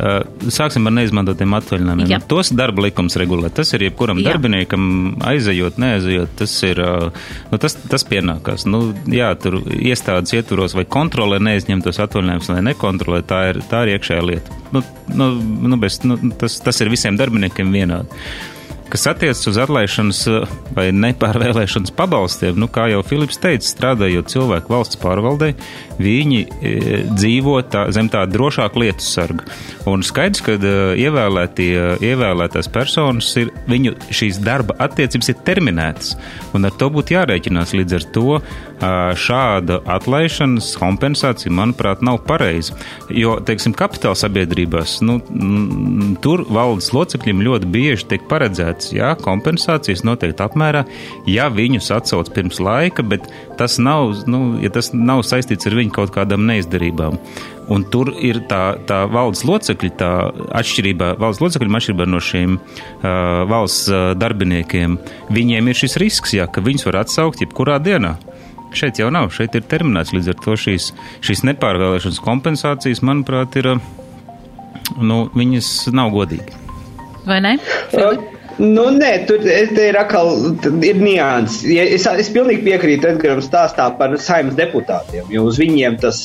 [0.00, 2.08] Uh, sāksim ar neizmantotiem atvaļinājumiem.
[2.08, 2.20] Jā.
[2.30, 3.50] Tos darba likums regulē.
[3.52, 4.30] Tas ir jebkuram Jā.
[4.30, 4.84] darbiniekam,
[5.28, 8.64] aizejot, neaizejot, tas ir, uh, nu, tas, tas pienākās.
[8.70, 8.80] Nu,
[9.12, 14.24] jā, tur iestādes ietvaros vai kontrolē neizņemtos atvaļinājumus vai nekontrolē, tā ir, tā ir iekšējā
[14.24, 14.56] lieta.
[14.72, 15.28] Nu, nu,
[15.68, 18.22] nu, bez, nu, tas, tas ir visiem darbiniekiem vienādi.
[18.90, 24.72] Kas attiecas uz atlaišanas uh, vai nepārvēlēšanas pabalstiem, nu, kā jau Filips teica, strādājot cilvēku
[24.72, 25.52] valsts pārvaldē,
[26.00, 26.72] viņi e,
[27.10, 29.46] dzīvo tā, zem tāda drošāka lietu sarga.
[29.90, 30.72] Un skaidrs, ka e,
[31.04, 31.70] ievēlētie,
[32.06, 36.14] ievēlētās personas ir, viņu šīs darba attiecības ir terminētas,
[36.56, 37.76] un ar to būtu jārēķinās.
[37.76, 38.40] Līdz ar to
[39.20, 42.76] šāda atlaišanas kompensācija, manuprāt, nav pareiza.
[43.12, 45.18] Jo, teiksim, kapitāla sabiedrībās, nu,
[46.24, 48.24] tur valdes locekļiem ļoti bieži tiek
[48.80, 50.84] paredzēts, jā, kompensācijas noteikti apmērā,
[51.26, 55.92] ja viņus atsauc pirms laika, bet tas nav, nu, ja tas nav saistīts ar viņu
[55.92, 57.18] kaut kādām neizdarībām.
[57.70, 63.46] Un tur ir tā, tā valdes locekļi, tā atšķirībā, valdes locekļiem atšķirībā no šiem uh,
[63.46, 64.98] valsts darbiniekiem,
[65.30, 68.16] viņiem ir šis risks, jā, ka viņus var atsaukt jebkurā dienā.
[68.74, 70.92] Šeit jau nav, šeit ir terminēts, līdz ar to šīs,
[71.26, 73.72] šīs nepārvēlēšanas kompensācijas, manuprāt, ir,
[74.98, 76.60] nu, viņas nav godīgi.
[77.26, 77.56] Vai ne?
[77.90, 78.39] Filip?
[78.60, 80.34] Nu, nē, tur te ir atkal
[80.84, 81.62] ir nianses.
[81.64, 86.20] Es, es pilnīgi piekrītu Edgars stāstā par saimnes deputātiem, jo uz viņiem tas,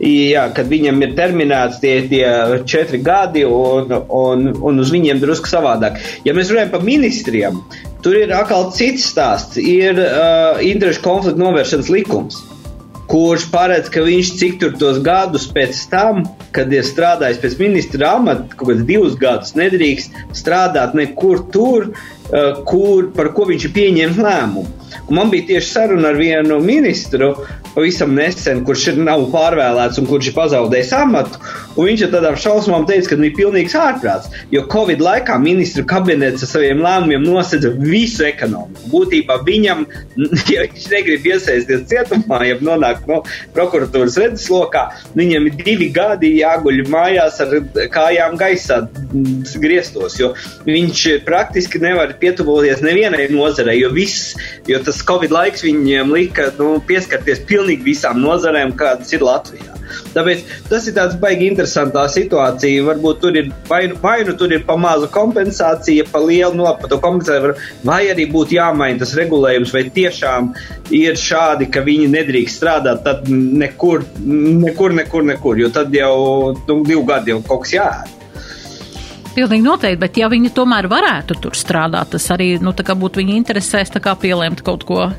[0.00, 2.24] jā, kad viņam ir terminēts tie, tie
[2.64, 6.00] četri gadi, un, un, un uz viņiem drusku savādāk.
[6.24, 7.60] Ja mēs runājam par ministriem,
[8.00, 9.60] tur ir atkal cits stāsts.
[9.60, 12.40] Ir uh, interešu konflikta novēršanas likums
[13.10, 18.14] kurš paredz, ka viņš cik tur tos gadus pēc tam, kad ir strādājis pēc ministra
[18.18, 23.76] amata, kaut kādus divus gadus, nedrīkst strādāt nekur tur, uh, kur, par ko viņš ir
[23.76, 24.66] pieņēmis lēmumu.
[25.06, 27.34] Un man bija tieši saruna ar vienu ministru
[27.76, 31.40] pavisam nesen, kurš ir nav pārvēlēts un kurš ir pazaudējis amatu.
[31.76, 34.30] Viņš ar tādām šausmām teica, ka viņš ir pilnīgs ārprāts.
[34.54, 38.88] Jo Covid laikā ministru kabinets ar saviem lēmumiem nosedza visu ekonomiku.
[38.94, 39.84] Būtībā viņam,
[40.54, 43.20] ja viņš negrib iesaistīties cietumā, ja nonākt no
[43.56, 44.86] prokuratūras redzeslokā,
[45.18, 47.52] viņam ir divi gadi jāguļ mājās ar
[47.92, 48.80] kājām gaisā
[49.60, 50.16] griestos.
[50.64, 54.32] Viņš praktiski nevar pietuvoties nevienai nozarei, jo, viss,
[54.68, 59.76] jo tas Covid laiks viņiem lika nu, pieskarties pilnīgi visām nozarēm, kādas ir Latvijā.
[60.14, 62.84] Tāpēc tas ir tāds baigi interesantā situācija.
[62.86, 66.64] Varbūt tur ir vai, nu- vai nu tur ir pa maza kompensācija, pa lielu no
[66.80, 70.54] pa to kompensāciju, vai arī būtu jāmaina tas regulējums, vai tiešām
[70.90, 76.84] ir šādi, ka viņi nedrīkst strādāt tad nekur, nekur, nekur, nekur jo tad jau nu,
[76.84, 78.12] divu gadu jau kaut kas jāēd.
[79.36, 83.92] Pilnīgi noteikti, bet ja viņi tomēr varētu tur strādāt, tas arī nu, būtu viņa interesēs
[83.92, 85.12] pielēmt kaut ko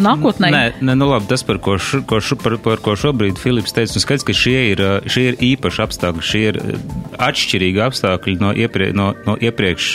[0.00, 0.50] nākotnē.
[0.52, 3.74] Nē, nē, nu labi, tas, par ko, š, ko, š, par, par ko šobrīd Filips
[3.76, 6.60] teica, nu skaidrs, ka šie ir, šie ir īpaši apstākļi, šie ir
[7.20, 9.90] atšķirīgi apstākļi no, ieprie, no, no iepriekš,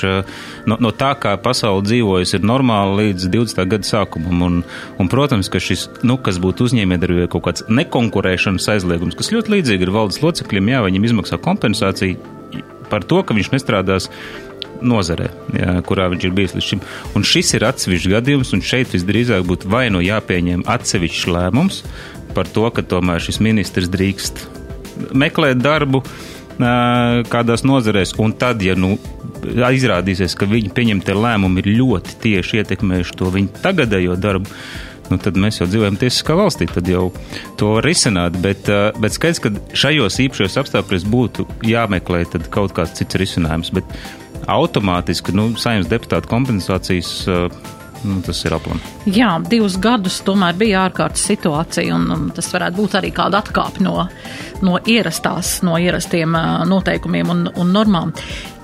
[0.69, 3.65] no, no tā, kā pasauli dzīvojas, ir normāli līdz 20.
[3.75, 4.45] gada sākumam.
[4.45, 4.61] Un,
[4.99, 9.87] un, protams, ka šis, nu, kas būtu uzņēmējdarbība kaut kāds nekonkurēšanas aizliegums, kas ļoti līdzīgi
[9.87, 12.33] ir valdes locekļiem, jā, viņiem izmaksā kompensāciju
[12.89, 14.09] par to, ka viņš nestrādās
[14.83, 16.83] nozarē, jā, kurā viņš ir bijis līdz šim.
[17.15, 21.81] Un šis ir atsevišķs gadījums, un šeit visdrīzāk būtu vai nu jāpieņem atsevišķs lēmums
[22.35, 24.45] par to, ka tomēr šis ministrs drīkst
[25.15, 26.03] meklēt darbu
[26.55, 28.95] kādās nozarēs, un tad, ja nu
[29.43, 34.51] izrādīsies, ka viņa pieņemtie lēmumi ir ļoti tieši ietekmējuši to viņa tagadējo darbu,
[35.11, 37.09] nu, tad mēs jau dzīvojam tiesiskā valstī, tad jau
[37.59, 38.39] to var risināt.
[38.41, 38.69] Bet,
[39.01, 43.73] bet skaidrs, ka šajos īpašajos apstākļos būtu jāmeklē kaut kāds cits risinājums.
[43.75, 43.91] Bet
[44.51, 47.15] automātiski nu, saimnes deputāta kompensācijas.
[47.29, 47.47] ā,
[48.05, 48.77] Nu, tas ir aplam.
[49.09, 53.81] Jā, divus gadus tomēr bija ārkārtas situācija, un, un tas varētu būt arī kāda atkāpe
[53.81, 54.03] no,
[54.65, 58.13] no ierastās, no ierastiem ā, noteikumiem un, un normām.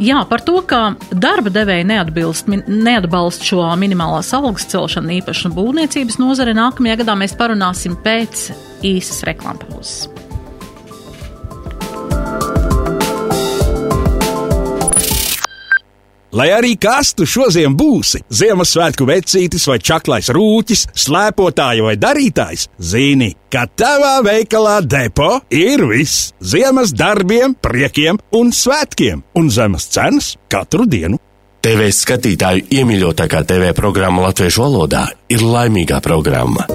[0.04, 7.02] Jā, par to, ka darba devēja neatbalst šo minimālās algas celšanu īpaši būvniecības nozare, nākamajā
[7.02, 8.52] gadā mēs parunāsim pēc
[8.94, 10.21] īsas reklāmpauzes.
[16.32, 23.34] Lai arī kas tu šodien būsi, Ziemassvētku vecītis vai čaklais rūķis, slēpotāja vai darītājs, zini,
[23.52, 30.88] ka tavā veikalā depo ir viss- ziemas darbiem, priekiem un svētkiem, un zemes cenas katru
[30.88, 31.20] dienu.
[31.62, 36.66] TV skatītāju iemīļotākā TV programma latviešu valodā ir laimīgā programma.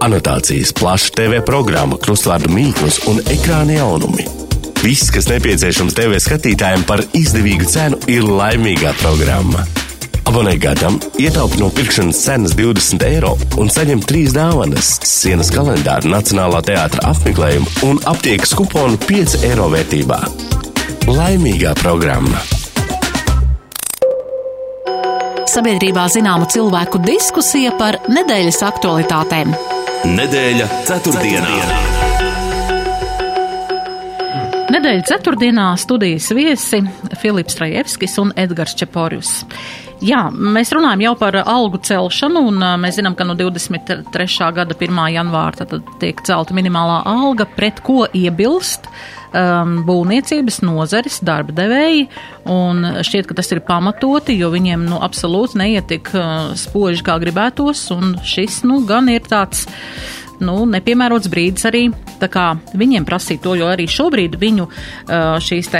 [0.00, 4.47] Anotācijas, plaša TV programma, krustvārdu mīklas un ekrāna jaunumi.
[4.78, 9.64] Viss, kas nepieciešams TV skatītājiem par izdevīgu cenu, ir laimīgā programma.
[10.28, 16.62] Abonē gadam, ietaupi no pirkšanas cenas 20 eiro un saņem trīs dāvanas- sienas kalendāru, Nacionālā
[16.62, 20.20] teātra apmeklējumu un aptiekas kuponu 5 eiro vērtībā.
[21.08, 22.38] Laimīgā programma!
[25.48, 29.56] Sabiedrībā zināma cilvēku diskusija par nedēļas aktualitātēm.
[30.04, 31.48] Nedēļa ceturtdienā.
[31.48, 32.07] ceturtdienā.
[34.68, 36.82] Nedēļa ceturtdienā studijas viesi
[37.22, 39.30] Filips Trajevskis un Edgars Čeporjus.
[40.04, 44.26] Jā, mēs runājam jau par algu celšanu, un mēs zinām, ka no 23.
[44.58, 45.00] gada 1.
[45.14, 48.90] janvāra tad tiek celta minimālā alga, pret ko iebilst
[49.32, 52.04] um, būvniecības nozares darba devēji,
[52.52, 57.16] un šķiet, ka tas ir pamatoti, jo viņiem nu, absolūti neiet tik uh, spoži, kā
[57.24, 59.64] gribētos, un šis nu, gan ir tāds
[60.44, 64.66] nu, nepiemērots brīdis arī viņiem prasīt to, jo arī šobrīd viņu
[65.44, 65.70] šīs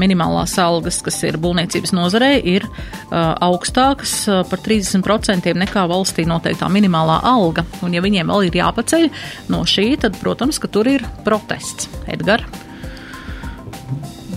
[0.00, 2.66] minimālās algas, kas ir būvniecības nozarē, ir
[3.10, 4.14] augstākas
[4.50, 7.66] par 30% nekā valstī noteiktā minimālā alga.
[7.84, 9.08] Un ja viņiem vēl ir jāpaceļ
[9.52, 11.90] no šī, tad, protams, ka tur ir protests.
[12.08, 12.46] Edgar?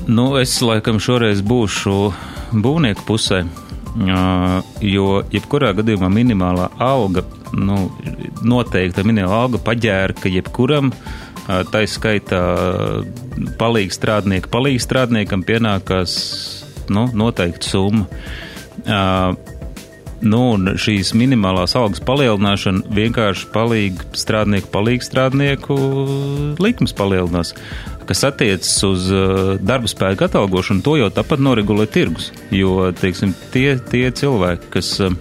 [0.07, 1.95] Nu, es laikam šoreiz būšu
[2.63, 3.41] būvnieku pusē,
[3.97, 7.87] jo jebkurā gadījumā minimālā alga nu,
[8.47, 10.91] noteikta minēta alga paģērka jebkuram,
[11.71, 12.41] tā skaitā
[13.59, 16.15] palīga strādnieka, palīga strādniekam pienākās
[16.91, 18.07] nu, noteikta summa.
[20.17, 20.41] Nu,
[20.81, 25.77] šīs minimālās algas palielināšana vienkārši palīga strādnieku, palīga strādnieku
[26.57, 27.53] likums palielinās.
[28.09, 29.11] Kas attiecas uz
[29.61, 32.31] darba spēku atalgošanu, to jau tāpat noregulē tirgus.
[32.55, 35.13] Jo, teiksim, tie, tie cilvēki, kas uh,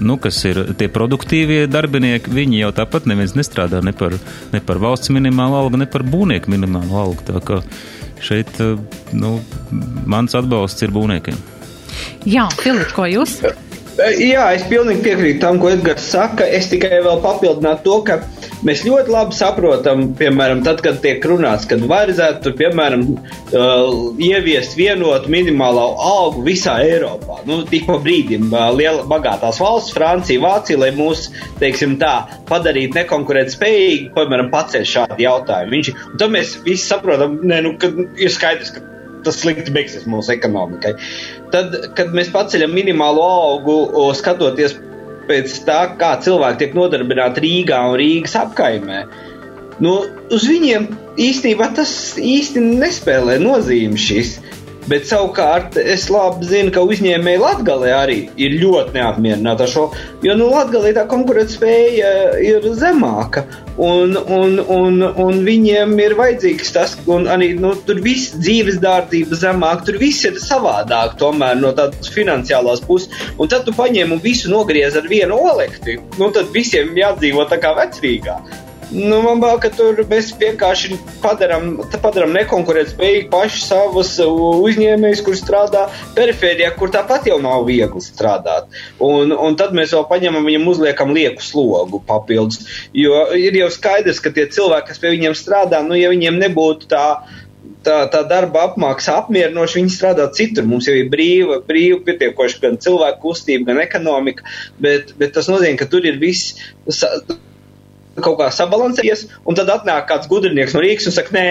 [0.00, 4.16] nu, kas ir tie produktīvie darbinieki, viņi jau tāpat neviens nestrādā ne par,
[4.52, 7.26] ne par valsts minimālu algu, ne par būvnieku minimālu algu.
[7.28, 7.60] Tā kā
[8.22, 8.60] šeit
[9.12, 9.34] nu,
[10.06, 11.38] mans atbalsts ir būvniekiem.
[12.28, 13.40] Jā, Filip, ko jūs?
[13.42, 13.52] Jā,
[13.98, 16.46] es pilnīgi piekrītu tam, ko Edgars saka.
[16.46, 18.20] Es tikai vēl papildinātu to, ka
[18.62, 23.88] Mēs ļoti labi saprotam, piemēram, tad, kad tiek runāts, kad vajadzētu, piemēram, uh,
[24.22, 27.40] ieviest vienotu minimālo algu visā Eiropā.
[27.48, 31.24] Nu, tik pa brīdim uh, liela, bagātās valsts, Francija, Vācija, lai mūs,
[31.58, 32.14] teiksim tā,
[32.46, 35.74] padarītu nekonkurētspējīgi, piemēram, paceļ šādu jautājumu.
[35.74, 38.86] Viņš, un tad mēs visi saprotam, ne, nu, ka ir skaidrs, ka
[39.26, 40.94] tas slikti beigsies mūsu ekonomikai.
[41.54, 43.76] Tad, kad mēs paceļam minimālo algu,
[44.18, 44.76] skatoties
[45.28, 49.04] pēc tā, kā cilvēki tiek nodarbināti Rīgā un Rīgas apkaimē.
[49.82, 49.94] Nu,
[50.34, 50.88] uz viņiem
[51.20, 54.36] īstenībā tas īsti nespēlē nozīmi šis.
[54.90, 59.84] Bet savukārt es labi zinu, ka uzņēmēji Latvijā arī ir ļoti neapmierināti ar šo,
[60.26, 62.10] jo nu, Latvijā tā konkurētspēja
[62.42, 63.44] ir zemāka.
[63.82, 69.38] Un, un, un, un viņiem ir vajadzīgs tas, un arī nu, tur viss dzīves dārdība
[69.38, 73.08] zemāk, tur viss ir savādāk tomēr no tādas finansiālās puses.
[73.38, 77.62] Un tad tu paņem un visu nogriez ar vienu olekti, nu tad visiem jādzīvo tā
[77.62, 78.36] kā vecrīgā.
[78.92, 85.86] Nu, man liekas, ka tur mēs vienkārši padarām, padarām nekonkurētspējīgi paši savus uzņēmējus, kur strādā
[86.16, 88.68] perifērijā, kur tāpat jau nav viegli strādāt.
[89.00, 92.66] Un, un tad mēs vēl paņemam viņam, uzliekam lieku slogu papildus.
[92.92, 96.90] Jo ir jau skaidrs, ka tie cilvēki, kas pie viņiem strādā, nu, ja viņiem nebūtu
[96.92, 97.06] tā
[97.86, 100.66] tā, tā darba apmaksa apmierinoši, viņi strādā citur.
[100.68, 104.44] Mums jau ir brīva, brīva pietiekoši gan cilvēku kustība, gan ekonomika,
[104.82, 106.52] bet, bet tas nozīmē, ka tur ir viss
[108.20, 111.46] kaut kā sabalansējies, un tad atnāk kāds gudrinieks no Rīgas un saka, nē,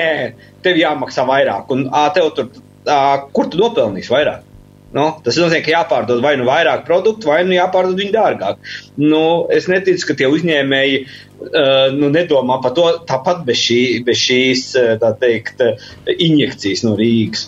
[0.66, 2.52] tev jāmaksā vairāk, un ā, tev tur,
[2.86, 3.02] ā,
[3.34, 4.48] kur tu nopelnīsi vairāk?
[4.92, 8.74] Nu, tas nozīmē, ka jāpārdod vai nu vairāk produktu, vai nu jāpārdod viņu dārgāk.
[9.00, 9.22] Nu,
[9.56, 14.66] es neticu, ka tie uzņēmēji uh, nu, nedomā par to tāpat bez, šī, bez šīs,
[15.00, 15.64] tā teikt,
[16.12, 17.48] injekcijas no Rīgas.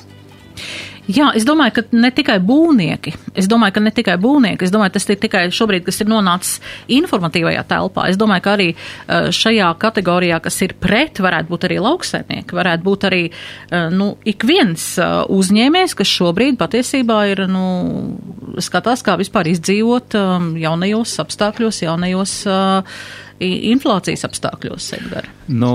[1.03, 4.93] Jā, es domāju, ka ne tikai būvnieki, es domāju, ka ne tikai būvnieki, es domāju,
[4.95, 6.61] tas ir tikai šobrīd, kas ir nonācis
[6.95, 8.05] informatīvajā telpā.
[8.07, 12.87] Es domāju, ka arī eh, šajā kategorijā, kas ir pret, varētu būt arī lauksaimnieki, varētu
[12.87, 17.65] būt arī, eh, nu, ik viens eh, uzņēmējs, kas šobrīd patiesībā ir, nu,
[18.63, 20.15] skatās, kā vispār izdzīvot
[20.61, 22.37] jaunajos apstākļos, jaunajos
[23.73, 25.31] inflācijas apstākļos, Edgars?
[25.47, 25.71] Nu,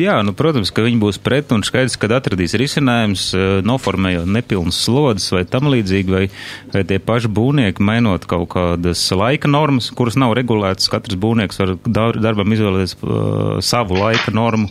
[0.00, 4.80] jā, nu, protams, ka viņi būs pret un skaidrs, kad atradīs risinājums, eh, noformējot nepilnas
[4.86, 6.24] slodzes vai tam līdzīgi, vai,
[6.72, 10.88] vai tie paši būvnieki mainot kaut kādas laika normas, kuras nav regulētas.
[10.92, 14.70] Katrs būvnieks var darbam izvēlēties uh, savu laika normu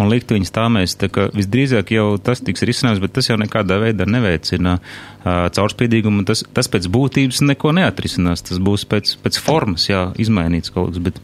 [0.00, 3.36] un likt viņus tā mēs, tā ka visdrīzāk jau tas tiks risinājums, bet tas jau
[3.40, 9.40] nekādā veidā neveicina uh, caurspīdīgumu, tas, tas pēc būtības neko neatrisinās, tas būs pēc, pēc
[9.44, 11.20] formas, jā, izmainīts kaut kas, bet,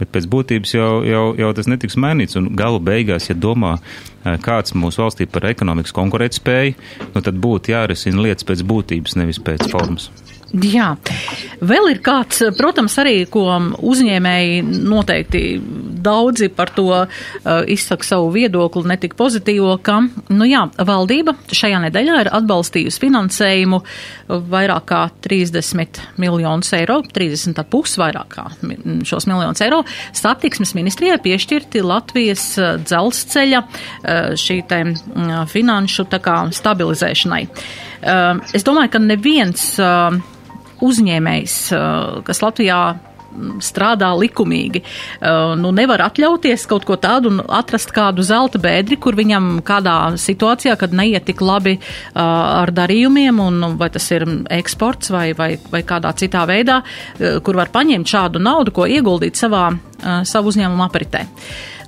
[0.00, 2.38] bet pēc būtības jau, jau, jau tas netiks mainīts.
[2.40, 3.76] Un galu beigās, ja domā,
[4.44, 6.78] kāds mūsu valstī par ekonomikas konkurētspēju,
[7.14, 10.10] nu tad būtu jārisina lietas pēc būtības, nevis pēc formas.
[10.52, 10.92] Jā,
[11.64, 13.46] vēl ir kāds, protams, arī, ko
[13.82, 15.40] uzņēmēji noteikti
[16.04, 17.08] daudzi par to uh,
[17.70, 23.80] izsaka savu viedokli, ne tik pozitīvo, ka, nu jā, valdība šajā nedēļā ir atbalstījusi finansējumu
[24.52, 28.46] vairāk kā 30 miljonus eiro, 30 pus vairāk kā
[29.08, 29.80] šos miljonus eiro,
[30.14, 32.46] satiksmes ministrijai piešķirti Latvijas
[32.84, 33.64] dzelzceļa
[34.40, 34.80] šī te
[35.50, 37.42] finanšu tā kā stabilizēšanai.
[38.54, 39.66] Es domāju, ka neviens
[40.84, 41.58] uzņēmējs,
[42.26, 42.84] kas Latvijā
[43.62, 44.82] strādā likumīgi.
[45.58, 50.76] Nu, nevar atļauties kaut ko tādu un atrast kādu zelta bēdri, kur viņam kādā situācijā,
[50.80, 51.76] kad neiet tik labi
[52.14, 56.80] ar darījumiem, un vai tas ir eksports vai, vai, vai kādā citā veidā,
[57.44, 59.70] kur var paņemt šādu naudu, ko ieguldīt savā,
[60.28, 61.26] savu uzņēmumu apritē.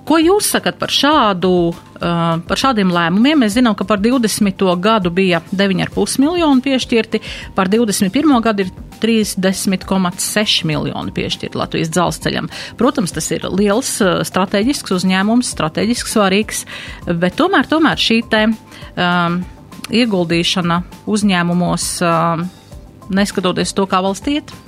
[0.06, 3.40] Ko jūs sakat par, šādu, uh, par šādiem lēmumiem?
[3.42, 4.62] Mēs zinām, ka par 20.
[4.78, 7.20] gadu bija 9,5 miljoni piešķirti,
[7.56, 8.36] par 21.
[8.44, 8.70] gadu ir
[9.02, 12.50] 30,6 miljoni piešķirti Latvijas dzelzceļam.
[12.78, 16.62] Protams, tas ir liels uh, strateģisks uzņēmums, strateģiski svarīgs,
[17.10, 19.42] bet tomēr, tomēr šī te um,
[19.90, 20.80] ieguldīšana
[21.10, 22.46] uzņēmumos, um,
[23.10, 24.58] neskatoties to, kā valsts iet?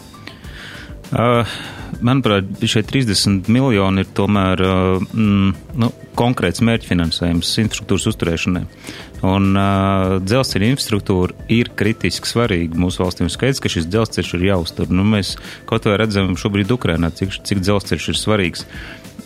[1.14, 1.59] Uh
[2.05, 8.64] manuprāt, šie 30 miljoni ir tomēr mm, nu, konkrēts mērķfinansējums infrastruktūras uzturēšanai.
[9.26, 13.30] Un uh, dzelzceļa infrastruktūra ir kritiski svarīga mūsu valstīm.
[13.32, 14.93] Skaidrs, ka šis dzelzceļš ir jāuztur.
[14.95, 15.34] Nu, mēs
[15.66, 18.66] kaut vai redzam šobrīd Ukrainā, cik, cik dzelzceļš ir svarīgs.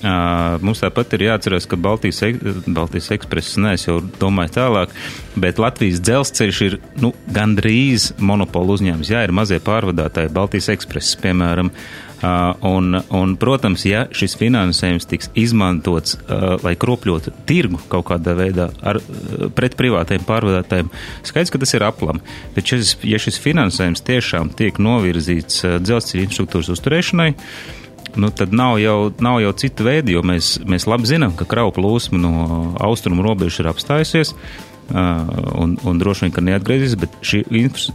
[0.03, 2.23] Uh, mums tāpat ir jāatcerās, ka Baltijas,
[2.67, 4.95] Baltijas ekspress, ne, es jau domāju tālāk,
[5.39, 9.13] bet Latvijas dzelzceļš ir nu, gandrīz monopola uzņēmums.
[9.13, 11.71] Jā, ir mazie pārvadātāji, Baltijas ekspress, piemēram.
[11.71, 18.37] Uh, un, un, protams, ja šis finansējums tiks izmantots, uh, lai kropļotu tirgu kaut kādā
[18.39, 20.91] veidā ar, uh, pret privātajiem pārvadātājiem,
[21.27, 22.23] skaidrs, ka tas ir aplam.
[22.57, 27.31] Bet šis, ja šis finansējums tiešām tiek novirzīts dzelzceļa infrastruktūras uzturēšanai,
[28.23, 31.75] nu, tad nav jau, nav jau cita veida, jo mēs, mēs labi zinām, ka kravu
[31.79, 32.35] plūsma no
[32.83, 34.35] austrumu robežas ir apstājusies.
[34.93, 37.39] Un, un droši vien, ka neatgriezīsies, bet šī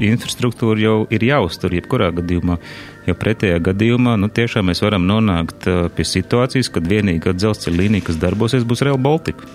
[0.07, 2.57] infrastruktūra jau ir jāuztur jebkurā gadījumā.
[3.05, 8.17] Jo pretējā gadījumā nu, tiešām mēs varam nonākt pie situācijas, kad vienīgā dzelzceļa līnija, kas
[8.21, 9.45] darbosies, būs Real Baltica.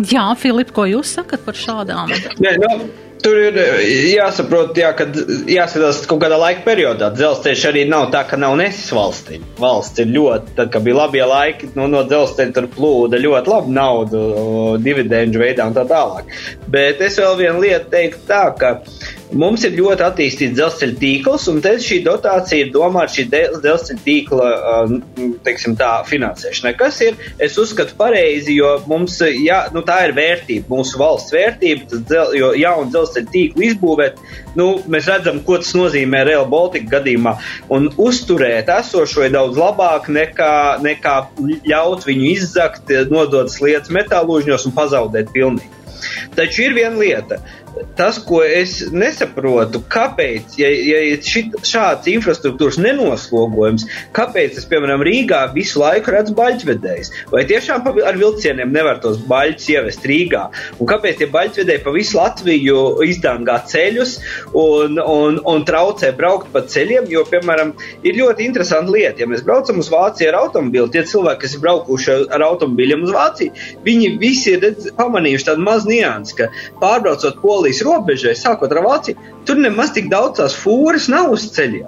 [0.00, 2.14] Jā, Filip, ko jūs sakat par šādām?
[2.40, 2.70] Nē, nu,
[3.20, 3.56] Tur ir
[4.10, 5.04] jāsaprot, jā, ka
[5.50, 7.10] jāskatās kaut kādā laika periodā.
[7.12, 9.40] Dzelzceļš arī nav tā, ka nav nesis valstī.
[9.60, 13.76] Valsts ir ļoti, tad, kad bija labie laiki, nu, no dzelzceļa tur plūda ļoti labi
[13.76, 14.22] naudu,
[14.84, 16.32] dividendžu veidā un tā tālāk.
[16.72, 18.76] Bet es vēl vienu lietu teiktu tā, ka
[19.30, 24.48] Mums ir ļoti attīstīts dzelzceļa tīkls, un šī dotācija ir domāta šī dzelzceļa tīkla
[25.46, 26.72] teiksim, tā, finansēšanai.
[26.78, 32.02] Kas ir, es uzskatu, pareizi, jo mums jā, nu, tā ir vērtība, mūsu valsts vērtība,
[32.10, 34.20] dzel, jo jaunu dzelzceļa tīklu izbūvēt,
[34.58, 37.36] nu, mēs redzam, ko tas nozīmē Real Baltica gadījumā,
[37.70, 41.18] un uzturēt esošo ir daudz labāk nekā, nekā
[41.70, 45.76] ļaut viņu izzakt, nodot lietas metālūžņos un pazaudēt pilnīgi.
[46.36, 47.40] Taču ir viena lieta,
[47.96, 55.42] tas, ko es nesaprotu, kāpēc, ja, ja šit, šāds infrastruktūras nenoslogojums, kāpēc es, piemēram, Rīgā
[55.54, 57.12] visu laiku redzu baļķvedējus?
[57.32, 60.46] Vai tiešām ar vilcieniem nevar tos baļķus ievest Rīgā?
[60.78, 64.16] Un kāpēc tie baļķvedēji pa visu Latviju izdangā ceļus
[64.56, 67.08] un, un, un traucē braukt pa ceļiem?
[67.10, 67.74] Jo, piemēram,
[68.06, 71.64] ir ļoti interesanti lieta, ja mēs braucam uz Vāciju ar automobili, tie cilvēki, kas ir
[71.64, 74.66] braukuši ar automobīļiem uz Vāciju, viņi visi ir
[74.98, 76.50] pamanījuši tādu mazu niansu, ka
[76.82, 79.16] pārbraucot Poliju, Polijas robežai, sākot ar Vāciju,
[79.46, 81.86] tur nemaz tik daudz tās fūras nav uz ceļiem.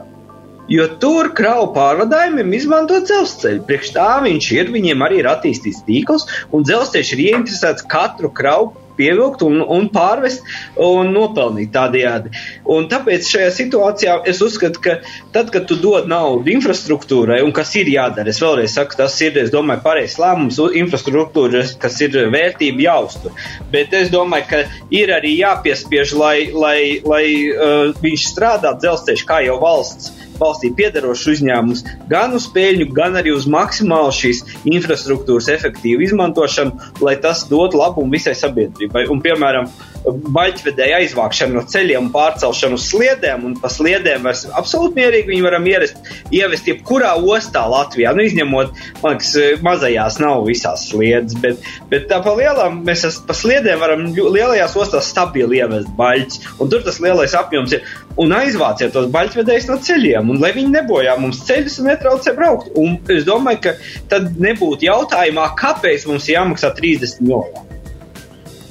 [0.71, 3.65] Jo tur kravu pārvadājumiem izmanto dzelzceļu.
[3.67, 8.71] Priekš tā viņš ir, viņiem arī ir attīstīts tīkls, un dzelzceļš ir ieinteresēts katru kravu
[9.03, 10.47] pievilkt un, un pārvest
[10.81, 12.33] un nopelnīt tādējādi.
[12.73, 14.97] Un tāpēc šajā situācijā es uzskatu, ka
[15.35, 19.37] tad, kad tu dod naudu infrastruktūrai, un kas ir jādara, es vēlreiz saku, tas ir,
[19.43, 23.35] es domāju, pareizs lēmums, infrastruktūra, kas ir vērtība jāuztur.
[23.73, 29.43] Bet es domāju, ka ir arī jāpiespiež, lai, lai, lai uh, viņš strādā dzelzceļš kā
[29.47, 30.13] jau valsts
[30.43, 37.17] valstī piedarošs uzņēmums gan uz peļņu, gan arī uz maksimālu šīs infrastruktūras efektīvu izmantošanu, lai
[37.23, 39.07] tas dotu labumu visai sabiedrībai.
[39.13, 39.71] Un, piemēram,
[40.07, 45.67] baļķvedēju aizvākšanu no ceļiem pārcelšanu uz sliedēm, un pa sliedēm vairs absolūti mierīgi viņi varam
[45.71, 52.09] ierest, ievest jebkurā ostā Latvijā, nu izņemot, man liekas, mazajās nav visās sliedas, bet, bet
[52.11, 57.01] tā pa lielām mēs pa sliedēm varam lielajās ostās stabili ievest baļķus, un tur tas
[57.03, 57.87] lielais apjoms ir,
[58.21, 62.73] un aizvāciet tos baļķvedējus no ceļiem, un lai viņi nebojā mums ceļus un netraucē braukt.
[62.79, 63.77] Un es domāju, ka
[64.13, 67.72] tad nebūtu jautājumā, kāpēc mums jāmaksā 30 miljoni.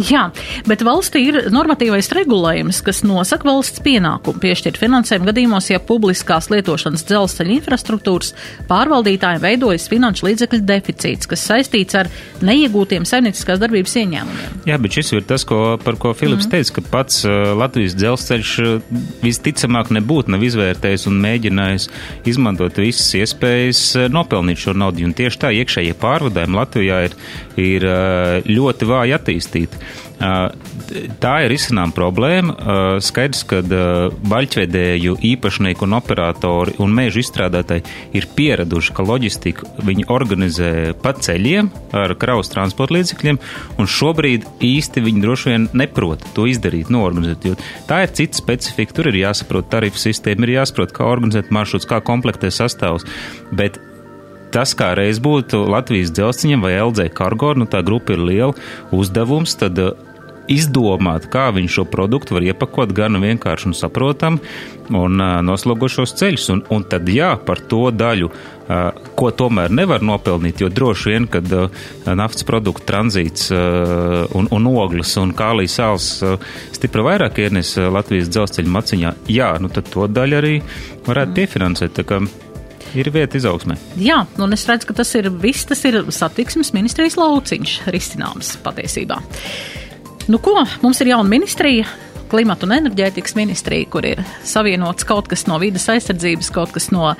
[0.09, 0.27] Jā,
[0.65, 7.03] bet valstī ir normatīvais regulējums, kas nosaka valsts pienākumu piešķirt finansējumu gadījumos, ja publiskās lietošanas
[7.09, 8.31] dzelzceļa infrastruktūras
[8.69, 12.09] pārvaldītājiem veidojas finanšu līdzekļu deficīts, kas saistīts ar
[12.45, 14.61] neiegūtiem saimnieciskās darbības ieņēmumiem.
[14.69, 16.53] Jā, bet šis ir tas, ko, par ko Filips mm.
[16.55, 21.89] teica, ka pats uh, Latvijas dzelzceļš uh, visticamāk nebūtu nav izvērtējis un mēģinājis
[22.31, 25.05] izmantot visas iespējas uh, nopelnīt šo naudu.
[25.05, 27.15] Un tieši tā iekšējie pārvadājumi Latvijā ir,
[27.61, 27.85] ir
[28.47, 29.79] ļoti vāji attīstīti.
[30.21, 32.53] Tā ir izcinām problēma.
[33.01, 37.85] Skaidrs, ka baļķvedēju īpašnieki un operatori un mēžu izstrādātāji
[38.17, 43.39] ir pieraduši, ka loģistiku viņi organizē pa ceļiem ar kravas transporta līdzekļiem,
[43.81, 47.47] un šobrīd īsti viņi droši vien neprot to izdarīt, noorganizēt.
[47.47, 47.57] Jo
[47.89, 52.01] tā ir cita specifika, tur ir jāsaprot tarifu sistēma, ir jāsaprot, kā organizēt maršruts, kā
[52.05, 53.07] komplektē sastāvus.
[53.49, 53.79] Bet
[54.51, 58.53] tas kā reiz būtu Latvijas dzelzceļam vai LZ Cargo, nu tā grupa ir liela
[58.91, 59.79] uzdevums, tad
[60.51, 64.39] izdomāt, kā viņš šo produktu var iepakot gan vienkārši un saprotam
[64.89, 66.49] un uh, noslogo šos ceļus.
[66.55, 68.31] Un, un tad jā, par to daļu,
[69.19, 71.49] ko tomēr nevar nopelnīt, jo droši vien, kad
[72.07, 76.05] naftas produktu tranzīts un, un ogles un kālijas sāls
[76.71, 80.53] stipri vairāk ienes Latvijas dzelzceļa maciņā, jā, nu tad to daļu arī
[81.07, 81.97] varētu piefinansēt.
[81.99, 82.21] Tā kā
[82.95, 83.77] ir vieta izaugsmē.
[84.01, 89.19] Jā, un es redzu, ka tas ir viss, tas ir satiksmes ministrijas lauciņš risināms patiesībā.
[90.31, 90.53] Nu, ko?
[90.79, 91.83] Mums ir jauna ministrija,
[92.31, 97.09] klimata un enerģētikas ministrija, kur ir savienots kaut kas no vidas aizsardzības, kaut kas no
[97.11, 97.15] uh,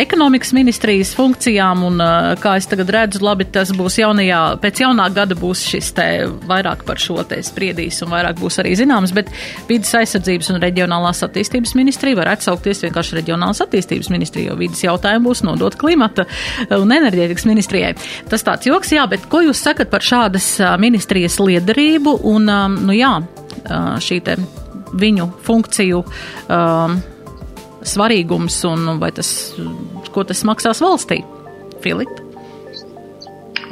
[0.00, 5.08] ekonomikas ministrijas funkcijām, un uh, kā es tagad redzu, labi, tas būs jaunajā, pēc jaunā
[5.14, 6.08] gada būs šis te
[6.48, 9.30] vairāk par šo te spriedīs un vairāk būs arī zināms, bet
[9.68, 15.28] vidas aizsardzības un reģionālās attīstības ministrija var atsaukties vienkārši reģionālās attīstības ministrija, jo vidas jautājumi
[15.28, 16.26] būs nodot klimata
[16.76, 17.94] un enerģētikas ministrijai.
[18.30, 22.96] Tas tāds joks, jā, bet ko jūs sakat par šādas ministrijas liederību un, um, nu
[22.96, 23.14] jā,
[24.02, 24.20] šī
[24.92, 26.98] viņu funkciju um,
[27.82, 29.30] svarīgums un vai tas,
[30.12, 31.22] ko tas maksās valstī?
[31.82, 32.20] Filip?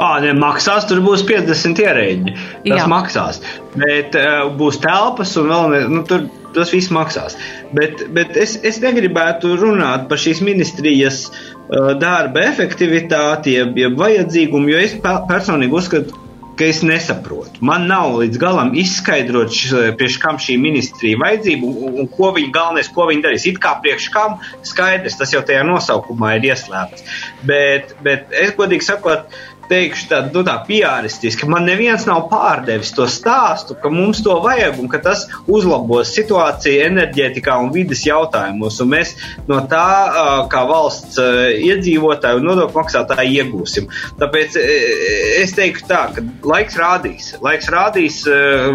[0.00, 2.34] Ah, ne, maksās, tur būs 50 ierēģi.
[2.64, 2.86] Tas Jā.
[2.88, 3.40] maksās.
[3.74, 6.24] Bet uh, būs telpas un vēl ne, nu, tur
[6.54, 7.36] tas viss maksās.
[7.76, 14.72] Bet, bet es, es negribētu runāt par šīs ministrijas uh, darba efektivitāti, jeb, jeb vajadzīgumu,
[14.72, 16.16] jo es personīgi uzskatu,
[16.60, 17.62] ka es nesaprotu.
[17.64, 19.54] Man nav līdz galam izskaidrot,
[19.96, 23.46] priekš kam šī ministrija vajadzība un, un ko viņi galvenais, ko viņi darīs.
[23.48, 24.36] It kā priekš kam
[24.66, 27.06] skaidrs, tas jau tajā nosaukumā ir ieslēgts.
[27.48, 29.32] Bet, bet es godīgi sakot,
[29.70, 34.80] teikšu tā, nu, tā piāristiski, man neviens nav pārdevis to stāstu, ka mums to vajag
[34.82, 38.80] un ka tas uzlabos situāciju enerģētikā un vidas jautājumos.
[38.82, 39.14] Un mēs
[39.48, 39.86] no tā,
[40.52, 43.88] kā valsts iedzīvotāji un nodokļu maksātāji, iegūsim.
[44.20, 48.22] Tāpēc es teiktu tā, ka laiks rādīs, laiks rādīs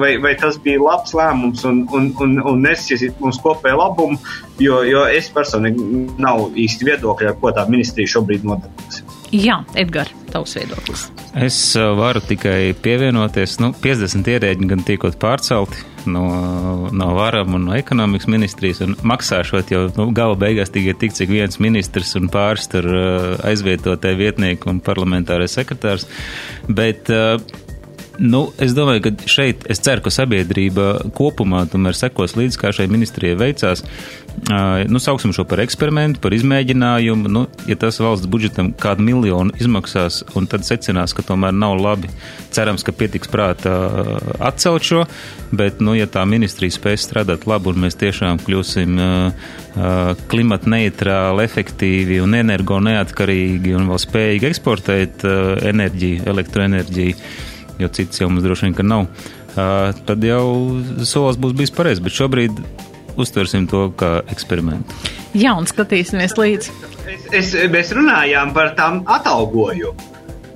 [0.01, 4.19] vai, vai tas bija labs lēmums un, un, un, un nesīs mums kopēju labumu,
[4.63, 9.14] jo, jo es personīgi nav īsti viedokļi, ar ko tā ministrija šobrīd nodarbojas.
[9.35, 11.09] Jā, Edgars, tavs viedoklis.
[11.35, 13.57] Es uh, varu tikai pievienoties.
[13.59, 16.23] Nu, 50 ierēģi gan tikot pārcelti no,
[16.95, 21.33] no varam un no ekonomikas ministrijas, un maksāšot jau nu, gala beigās tikai tik, cik
[21.33, 26.07] viens ministrs un pāris tur uh, aizvietotāji vietnieki un parlamentārais sekretārs.
[26.69, 27.35] Bet, uh,
[28.19, 32.87] Nu, es domāju, ka šeit es ceru, ka sabiedrība kopumā tomēr sekos līdz, kā šai
[32.91, 33.83] ministrijai veicās.
[34.91, 37.31] Nu, sauksim šo par eksperimentu, par izmēģinājumu.
[37.31, 42.11] Nu, ja tas valsts budžetam kādu miljonu izmaksās, un tad secinās, ka tomēr nav labi,
[42.55, 43.73] cerams, ka pietiks prātā
[44.43, 45.03] atcelt šo,
[45.55, 48.99] bet, nu, ja tā ministrija spēs strādāt labi un mēs tiešām kļūsim
[50.31, 55.27] klimata neitrāli, efektīvi un energo neatkarīgi un vēl spējīgi eksportēt
[55.73, 57.17] enerģiju, elektroenerģiju,
[57.81, 59.05] jo cits jau mums droši vien, ka nav,
[59.55, 60.45] uh, tad jau
[61.03, 62.59] solis būs bijis pareizs, bet šobrīd
[63.19, 64.97] uztversim to kā eksperimentu.
[65.35, 66.75] Jā, un skatīsimies līdzi.
[67.05, 70.11] Es, es, mēs runājām par tām atalgojumu.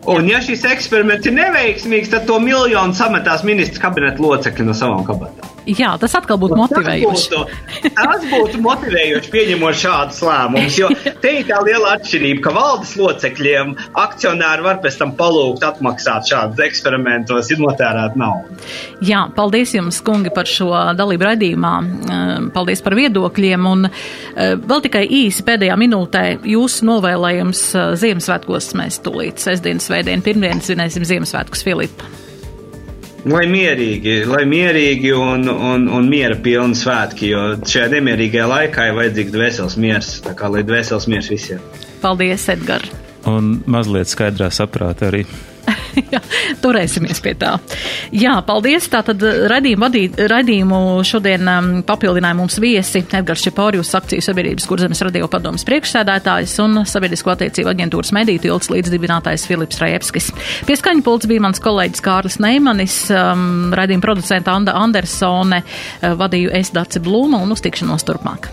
[0.09, 5.03] Un, ja šis eksperiments ir neveiksmīgs, tad to miljonu sametās ministra kabineta locekļi no savām
[5.05, 5.58] kabatām.
[5.67, 7.29] Jā, tas atkal būtu motivējoši.
[7.29, 10.89] Tas būtu, tas būtu motivējoši pieņemot šādus lēmumus, jo
[11.23, 16.63] te ir tā liela atšķirība, ka valdes locekļiem akcionāri var pēc tam palūgt atmaksāt šādus
[16.69, 18.59] eksperimentos, ir notērēt naudu.
[19.05, 21.73] Jā, paldies jums, kungi, par šo dalību raidījumā.
[22.55, 23.67] Paldies par viedokļiem.
[23.69, 23.89] Un
[24.37, 27.65] vēl tikai īsi pēdējā minūtē jūsu novēlējums
[27.99, 32.28] Ziemassvētkos mēs tūlīt sestdienas, svētdien, pirmdien svinēsim Ziemassvētkus Filipa.
[33.27, 38.97] Lai mierīgi, lai mierīgi un, un, un miera pilni svētki, jo šajā nemierīgajā laikā ir
[39.01, 40.15] vajadzīgs dvēseles miers.
[40.23, 41.63] Tā kā lai dvēseles miers visiem.
[41.99, 42.87] Paldies, Edgar!
[43.27, 45.25] Un mazliet skaidrā saprāta arī.
[46.13, 46.19] Jā,
[46.63, 47.55] turēsimies pie tā.
[48.15, 48.87] Jā, paldies.
[48.91, 55.29] Tātad radījumu, vadīt, radījumu šodien um, papildināja mums viesi Edgars Čepaurjus, akciju sabiedrības kurzemes radio
[55.31, 60.31] padomas priekšsēdētājs un sabiedrisko attiecību aģentūras mediju tilts līdzdibinātājs Filips Rajevskis.
[60.67, 66.55] Pie skaņa pults bija mans kolēģis Kārlis Neimanis, um, radījuma producenta Anda Andersone, uh, vadīju
[66.59, 68.51] es Daci Blūma un uz tikšanos turpmāk.